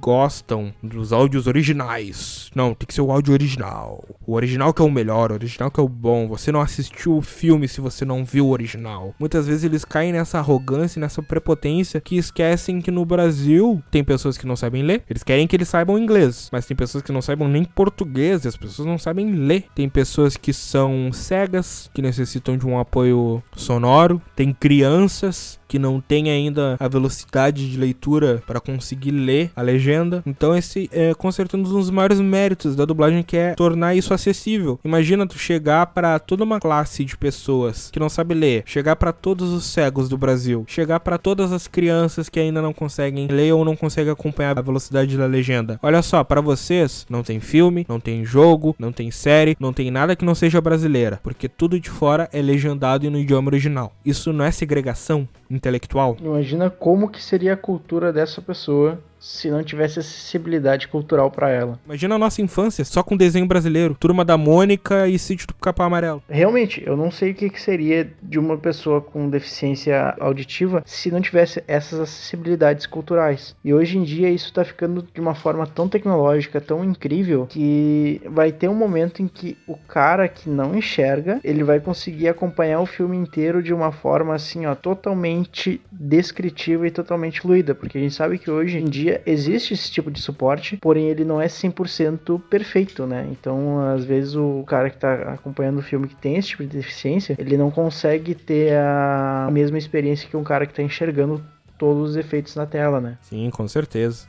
[0.00, 2.50] gostam dos áudios originais.
[2.54, 4.04] Não, tem que ser o áudio original.
[4.26, 6.28] O original que é o melhor, o original que é o bom.
[6.28, 9.14] Você não assistiu o filme se você não viu o original.
[9.18, 14.36] Muitas vezes eles caem nessa arrogância, nessa prepotência, que esquecem que no Brasil tem pessoas
[14.36, 15.02] que não sabem ler.
[15.08, 18.48] Eles querem que eles saibam inglês, mas tem pessoas que não saibam nem português e
[18.48, 19.64] as pessoas não sabem ler.
[19.74, 24.20] Tem pessoas que são cegas, que necessitam de um apoio sonoro.
[24.34, 30.22] Tem crianças que não tem ainda a velocidade de leitura para conseguir ler a legenda.
[30.26, 34.12] Então esse é com certeza um dos maiores méritos da dublagem que é tornar isso
[34.12, 34.78] acessível.
[34.84, 39.12] Imagina tu chegar para toda uma classe de pessoas que não sabe ler, chegar para
[39.12, 43.52] todos os cegos do Brasil, chegar para todas as crianças que ainda não conseguem ler
[43.52, 45.78] ou não conseguem acompanhar a velocidade da legenda.
[45.82, 49.90] Olha só, para vocês não tem filme, não tem jogo, não tem série, não tem
[49.90, 53.92] nada que não seja brasileira, porque tudo de fora é legendado e no idioma original.
[54.04, 55.28] Isso não é segregação?
[55.50, 56.16] intelectual.
[56.20, 61.80] Imagina como que seria a cultura dessa pessoa se não tivesse acessibilidade cultural para ela.
[61.84, 65.86] Imagina a nossa infância só com desenho brasileiro, Turma da Mônica e Sítio do Capão
[65.86, 66.22] Amarelo.
[66.28, 71.10] Realmente, eu não sei o que, que seria de uma pessoa com deficiência auditiva se
[71.10, 73.56] não tivesse essas acessibilidades culturais.
[73.64, 78.20] E hoje em dia isso tá ficando de uma forma tão tecnológica, tão incrível, que
[78.26, 82.80] vai ter um momento em que o cara que não enxerga, ele vai conseguir acompanhar
[82.80, 88.00] o filme inteiro de uma forma assim, ó, totalmente descritiva e totalmente fluida, porque a
[88.00, 91.46] gente sabe que hoje em dia existe esse tipo de suporte, porém ele não é
[91.46, 93.26] 100% perfeito, né?
[93.30, 96.76] Então, às vezes o cara que tá acompanhando o filme que tem esse tipo de
[96.76, 101.42] deficiência, ele não consegue ter a mesma experiência que um cara que tá enxergando
[101.78, 103.18] todos os efeitos na tela, né?
[103.22, 104.26] Sim, com certeza.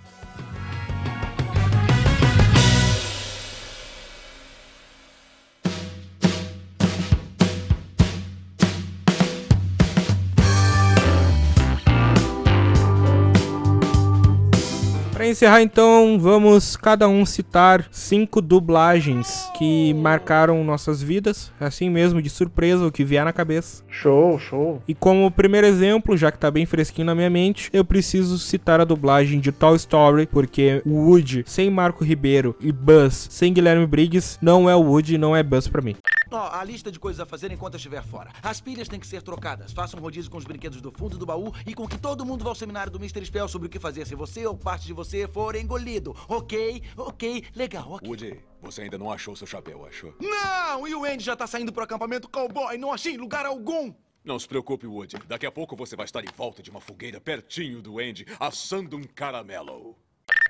[15.28, 22.22] Para encerrar então, vamos cada um citar cinco dublagens que marcaram nossas vidas, assim mesmo,
[22.22, 23.84] de surpresa, o que vier na cabeça.
[23.90, 24.82] Show, show.
[24.88, 28.80] E como primeiro exemplo, já que tá bem fresquinho na minha mente, eu preciso citar
[28.80, 33.86] a dublagem de Toy Story, porque o Woody sem Marco Ribeiro e Buzz sem Guilherme
[33.86, 35.98] Briggs não é o Woody e não é Buzz para mim.
[36.32, 38.32] Ó, oh, a lista de coisas a fazer enquanto eu estiver fora.
[38.44, 39.72] As pilhas têm que ser trocadas.
[39.72, 42.44] Faça um rodízio com os brinquedos do fundo do baú e com que todo mundo
[42.44, 43.26] vá ao seminário do Mr.
[43.26, 46.16] Spell sobre o que fazer se você ou parte de você for engolido.
[46.28, 46.82] Ok?
[46.96, 47.44] Ok?
[47.56, 48.08] Legal, ok.
[48.08, 50.14] Woody, você ainda não achou seu chapéu, achou?
[50.20, 50.88] Não!
[50.88, 52.78] E o Andy já tá saindo pro acampamento cowboy.
[52.78, 53.94] Não achei lugar algum.
[54.24, 55.18] Não se preocupe, Woody.
[55.28, 58.98] Daqui a pouco você vai estar em volta de uma fogueira pertinho do Andy, assando
[58.98, 59.96] um caramelo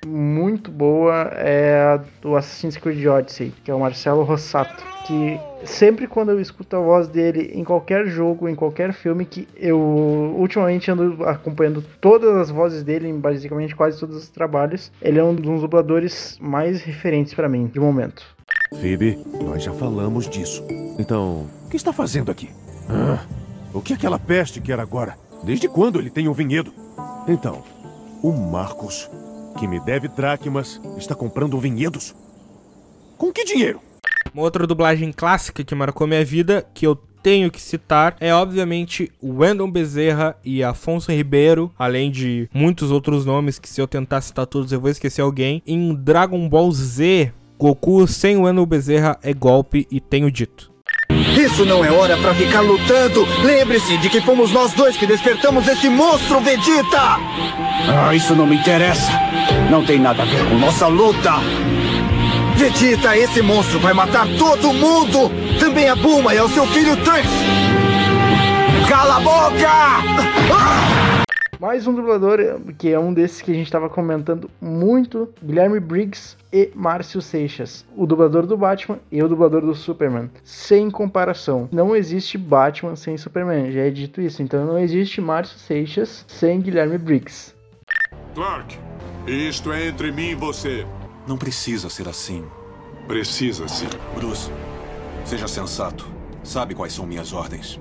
[0.05, 6.07] muito boa é a do Assassin's Creed Odyssey, que é o Marcelo Rossato, que sempre
[6.07, 9.77] quando eu escuto a voz dele em qualquer jogo, em qualquer filme, que eu
[10.37, 15.23] ultimamente ando acompanhando todas as vozes dele, em basicamente quase todos os trabalhos, ele é
[15.23, 18.23] um dos dubladores mais referentes para mim, de momento.
[18.79, 20.63] Phoebe, nós já falamos disso.
[20.97, 22.49] Então, o que está fazendo aqui?
[23.73, 25.17] O que aquela peste quer agora?
[25.43, 26.73] Desde quando ele tem um vinhedo?
[27.27, 27.63] Então,
[28.23, 29.09] o Marcos
[29.57, 32.13] que me deve dracmas, está comprando vinhedos?
[33.17, 33.81] Com que dinheiro?
[34.31, 39.11] Uma outra dublagem clássica que marcou minha vida, que eu tenho que citar é, obviamente,
[39.21, 44.45] Wendell Bezerra e Afonso Ribeiro, além de muitos outros nomes que, se eu tentar citar
[44.45, 45.63] todos, eu vou esquecer alguém.
[45.65, 50.71] Em Dragon Ball Z, Goku sem Wendell Bezerra é golpe e tenho dito.
[51.37, 53.27] Isso não é hora pra ficar lutando.
[53.43, 57.19] Lembre-se de que fomos nós dois que despertamos esse monstro, Vegeta!
[57.89, 59.11] Ah, isso não me interessa.
[59.69, 61.33] Não tem nada a ver com nossa luta.
[62.55, 65.31] Vegeta, esse monstro vai matar todo mundo!
[65.59, 67.31] Também a Bulma e ao seu filho Trunks!
[68.87, 71.06] Cala a boca!
[71.59, 72.37] Mais um dublador,
[72.77, 77.83] que é um desses que a gente tava comentando muito, Guilherme Briggs e Márcio Seixas.
[77.95, 80.29] O dublador do Batman e o dublador do Superman.
[80.43, 81.67] Sem comparação.
[81.71, 84.43] Não existe Batman sem Superman, já é dito isso.
[84.43, 87.55] Então não existe Márcio Seixas sem Guilherme Briggs.
[88.35, 88.77] Clark,
[89.25, 90.85] isto é entre mim e você.
[91.27, 92.45] Não precisa ser assim.
[93.07, 93.87] Precisa sim.
[94.15, 94.51] Bruce,
[95.25, 96.16] seja sensato.
[96.47, 97.77] Sabe quais são minhas ordens.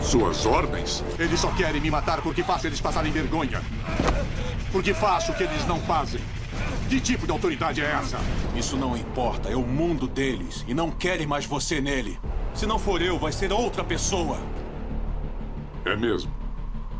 [0.00, 1.02] Suas ordens?
[1.18, 3.60] Eles só querem me matar porque faço eles passarem vergonha.
[4.70, 6.20] Porque faço o que eles não fazem.
[6.88, 8.16] Que tipo de autoridade é essa?
[8.54, 9.48] Isso não importa.
[9.48, 10.64] É o mundo deles.
[10.68, 12.16] E não querem mais você nele.
[12.54, 14.38] Se não for eu, vai ser outra pessoa.
[15.84, 16.32] É mesmo?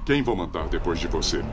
[0.04, 1.44] Quem vou mandar depois de você?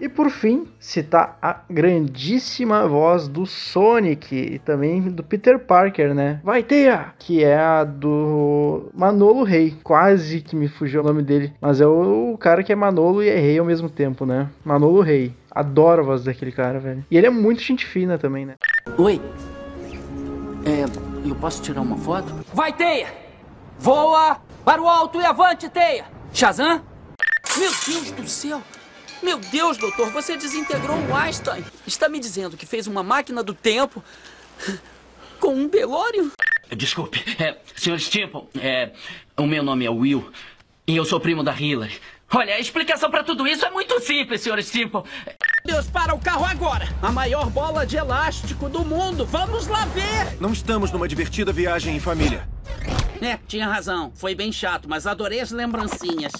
[0.00, 6.40] E por fim, citar a grandíssima voz do Sonic e também do Peter Parker, né?
[6.42, 7.12] Vai Teia!
[7.18, 9.76] Que é a do Manolo Rei.
[9.84, 13.28] Quase que me fugiu o nome dele, mas é o, cara que é Manolo e
[13.28, 14.48] é rei ao mesmo tempo, né?
[14.64, 15.34] Manolo Rei.
[15.50, 17.04] Adoro a voz daquele cara, velho.
[17.10, 18.54] E ele é muito gente fina também, né?
[18.96, 19.20] Oi.
[20.64, 22.32] É, eu posso tirar uma foto?
[22.54, 23.08] Vai, Teia!
[23.78, 24.38] Voa!
[24.64, 26.04] Para o alto e avante, Teia!
[26.32, 26.80] Shazam!
[27.58, 28.62] Meu Deus do céu!
[29.22, 31.64] Meu Deus, doutor, você desintegrou o Einstein.
[31.86, 34.02] Está me dizendo que fez uma máquina do tempo
[35.38, 36.32] com um Belório?
[36.74, 37.98] Desculpe, é, Sr.
[37.98, 38.92] Stimple, é,
[39.36, 40.30] o meu nome é Will
[40.86, 42.00] e eu sou primo da Hillary.
[42.32, 44.62] Olha, a explicação para tudo isso é muito simples, Sr.
[44.62, 45.02] Stimple.
[45.64, 46.88] Deus, para o carro agora!
[47.02, 49.26] A maior bola de elástico do mundo!
[49.26, 50.40] Vamos lá ver!
[50.40, 52.48] Não estamos numa divertida viagem em família.
[53.20, 54.12] É, tinha razão.
[54.14, 56.32] Foi bem chato, mas adorei as lembrancinhas.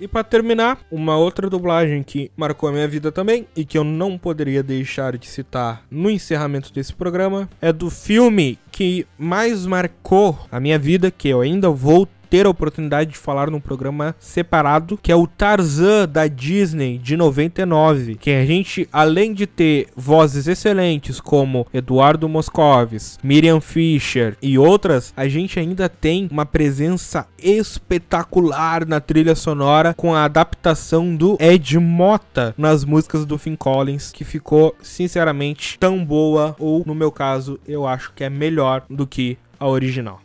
[0.00, 3.84] E para terminar, uma outra dublagem que marcou a minha vida também e que eu
[3.84, 10.38] não poderia deixar de citar no encerramento desse programa é do filme que mais marcou
[10.50, 14.96] a minha vida, que eu ainda vou ter a oportunidade de falar num programa separado,
[15.02, 20.46] que é o Tarzan da Disney de 99, que a gente, além de ter vozes
[20.46, 28.86] excelentes como Eduardo Moscovis, Miriam Fisher e outras, a gente ainda tem uma presença espetacular
[28.86, 34.22] na trilha sonora com a adaptação do Ed Mota nas músicas do Phil Collins, que
[34.22, 39.36] ficou sinceramente tão boa ou no meu caso, eu acho que é melhor do que
[39.58, 40.20] a original.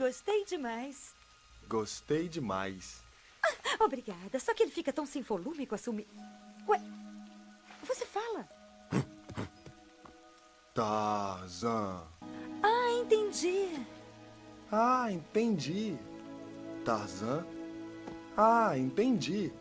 [0.00, 1.14] Gostei demais.
[1.68, 3.02] Gostei demais.
[3.44, 4.38] Ah, obrigada.
[4.38, 6.08] Só que ele fica tão sem volume com a sumi...
[6.66, 6.80] Ué,
[7.84, 8.48] você fala.
[10.72, 12.02] Tarzan.
[12.62, 13.86] Ah, entendi.
[14.72, 15.98] Ah, entendi.
[16.82, 17.44] Tarzan.
[18.34, 19.52] Ah, entendi.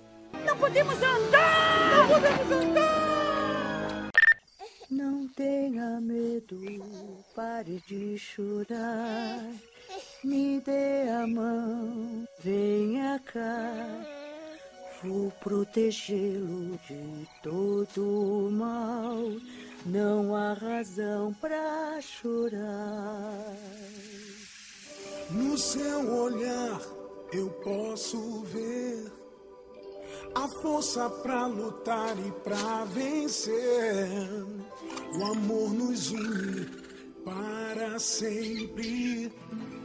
[0.45, 1.97] Não podemos andar!
[1.97, 4.09] Não podemos andar!
[4.89, 9.43] Não tenha medo, pare de chorar.
[10.21, 13.73] Me dê a mão, venha cá.
[15.01, 19.17] Vou protegê-lo de todo o mal.
[19.85, 23.55] Não há razão pra chorar.
[25.31, 26.81] No seu olhar
[27.31, 29.09] eu posso ver
[30.35, 34.09] a força pra lutar e pra vencer.
[35.17, 36.65] O amor nos une
[37.23, 39.31] para sempre.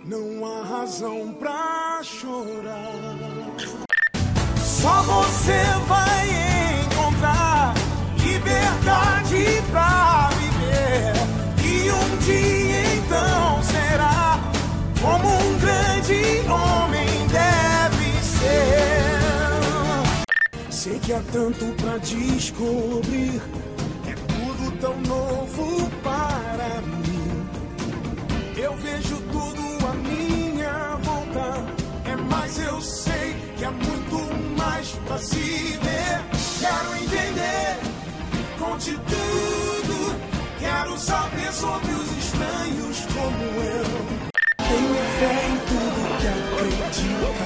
[0.06, 2.92] Não há razão pra chorar.
[4.62, 6.28] Só você vai
[6.84, 7.72] encontrar
[8.18, 11.14] liberdade pra viver.
[11.64, 14.38] E um dia então será
[15.00, 19.08] como um grande homem deve ser.
[20.70, 23.40] Sei que há tanto pra descobrir.
[24.06, 27.46] É tudo tão novo para mim.
[28.54, 29.63] Eu vejo tudo
[35.06, 36.22] pra se ver.
[36.60, 37.78] Quero entender,
[38.58, 40.16] conte tudo.
[40.58, 43.84] Quero saber sobre os estranhos como eu.
[44.58, 47.44] Tenho fé em tudo que acredita.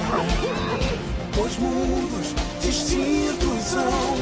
[1.41, 2.27] Os mundos
[2.61, 4.17] distintos são.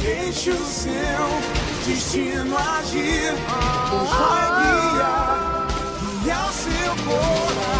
[0.00, 1.28] Deixe o seu
[1.86, 3.32] destino agir,
[3.90, 5.68] pois vai guiar,
[6.22, 7.73] guiar seu coração.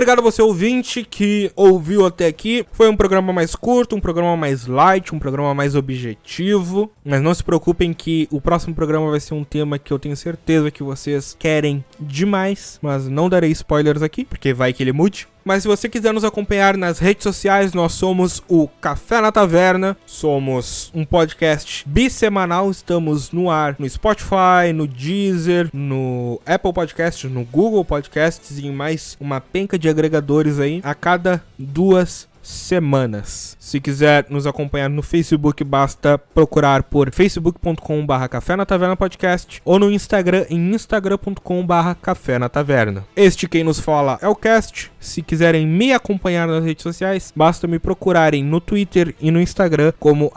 [0.00, 2.64] Obrigado a você, ouvinte, que ouviu até aqui.
[2.72, 6.90] Foi um programa mais curto, um programa mais light, um programa mais objetivo.
[7.04, 10.16] Mas não se preocupem que o próximo programa vai ser um tema que eu tenho
[10.16, 12.78] certeza que vocês querem demais.
[12.80, 15.28] Mas não darei spoilers aqui, porque vai que ele mude.
[15.50, 19.96] Mas se você quiser nos acompanhar nas redes sociais, nós somos o Café na Taverna,
[20.06, 27.42] somos um podcast bissemanal, estamos no ar no Spotify, no Deezer, no Apple Podcasts, no
[27.42, 33.56] Google Podcasts e em mais uma penca de agregadores aí a cada duas semanas.
[33.58, 39.78] Se quiser nos acompanhar no Facebook, basta procurar por facebook.com.br Café na Taverna Podcast ou
[39.78, 43.04] no Instagram em instagram.com.br Café na Taverna.
[43.14, 44.90] Este quem nos fala é o Cast.
[45.00, 49.94] Se quiserem me acompanhar nas redes sociais, basta me procurarem no Twitter e no Instagram
[49.98, 50.30] como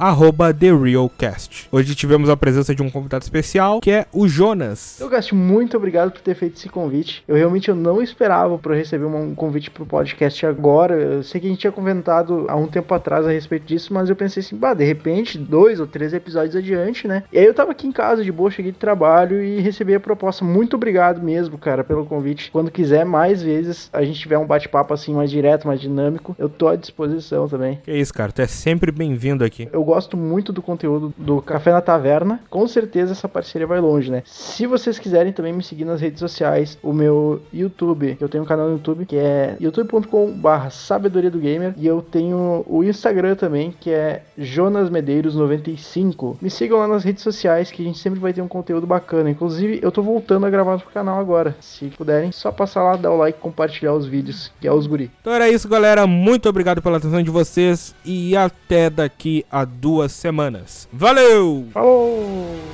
[0.58, 1.68] TheRealCast.
[1.70, 5.02] Hoje tivemos a presença de um convidado especial, que é o Jonas.
[5.02, 7.26] Eu Gast, muito obrigado por ter feito esse convite.
[7.28, 10.96] Eu realmente eu não esperava por receber um convite pro podcast agora.
[10.96, 14.10] Eu sei que a gente tinha comentado há um tempo atrás a respeito disso, mas
[14.10, 17.24] eu pensei assim, bah, de repente, dois ou três episódios adiante, né?
[17.34, 20.00] E aí eu tava aqui em casa de boa, cheguei de trabalho e recebi a
[20.00, 20.46] proposta.
[20.46, 22.50] Muito obrigado mesmo, cara, pelo convite.
[22.50, 26.48] Quando quiser mais vezes a gente tiver um bate-papo assim mais direto, mais dinâmico, eu
[26.48, 27.80] tô à disposição também.
[27.84, 29.68] Que isso, cara, tu é sempre bem-vindo aqui.
[29.72, 32.40] Eu gosto muito do conteúdo do Café na Taverna.
[32.50, 34.22] Com certeza essa parceria vai longe, né?
[34.26, 38.48] Se vocês quiserem também me seguir nas redes sociais, o meu YouTube, eu tenho um
[38.48, 43.74] canal no YouTube que é youtube.com/barra sabedoria do gamer e eu tenho o Instagram também
[43.80, 46.38] que é Jonas Medeiros 95.
[46.42, 49.30] Me sigam lá nas redes sociais que a gente sempre vai ter um conteúdo bacana.
[49.30, 51.56] Inclusive eu tô voltando a gravar pro canal agora.
[51.60, 55.12] Se puderem, só passar lá, dar o like, compartilhar os vídeos, que é os guri.
[55.22, 56.08] Então era isso, galera.
[56.08, 60.88] Muito obrigado pela atenção de vocês e até daqui a duas semanas.
[60.92, 61.68] Valeu!
[61.72, 62.73] Falou!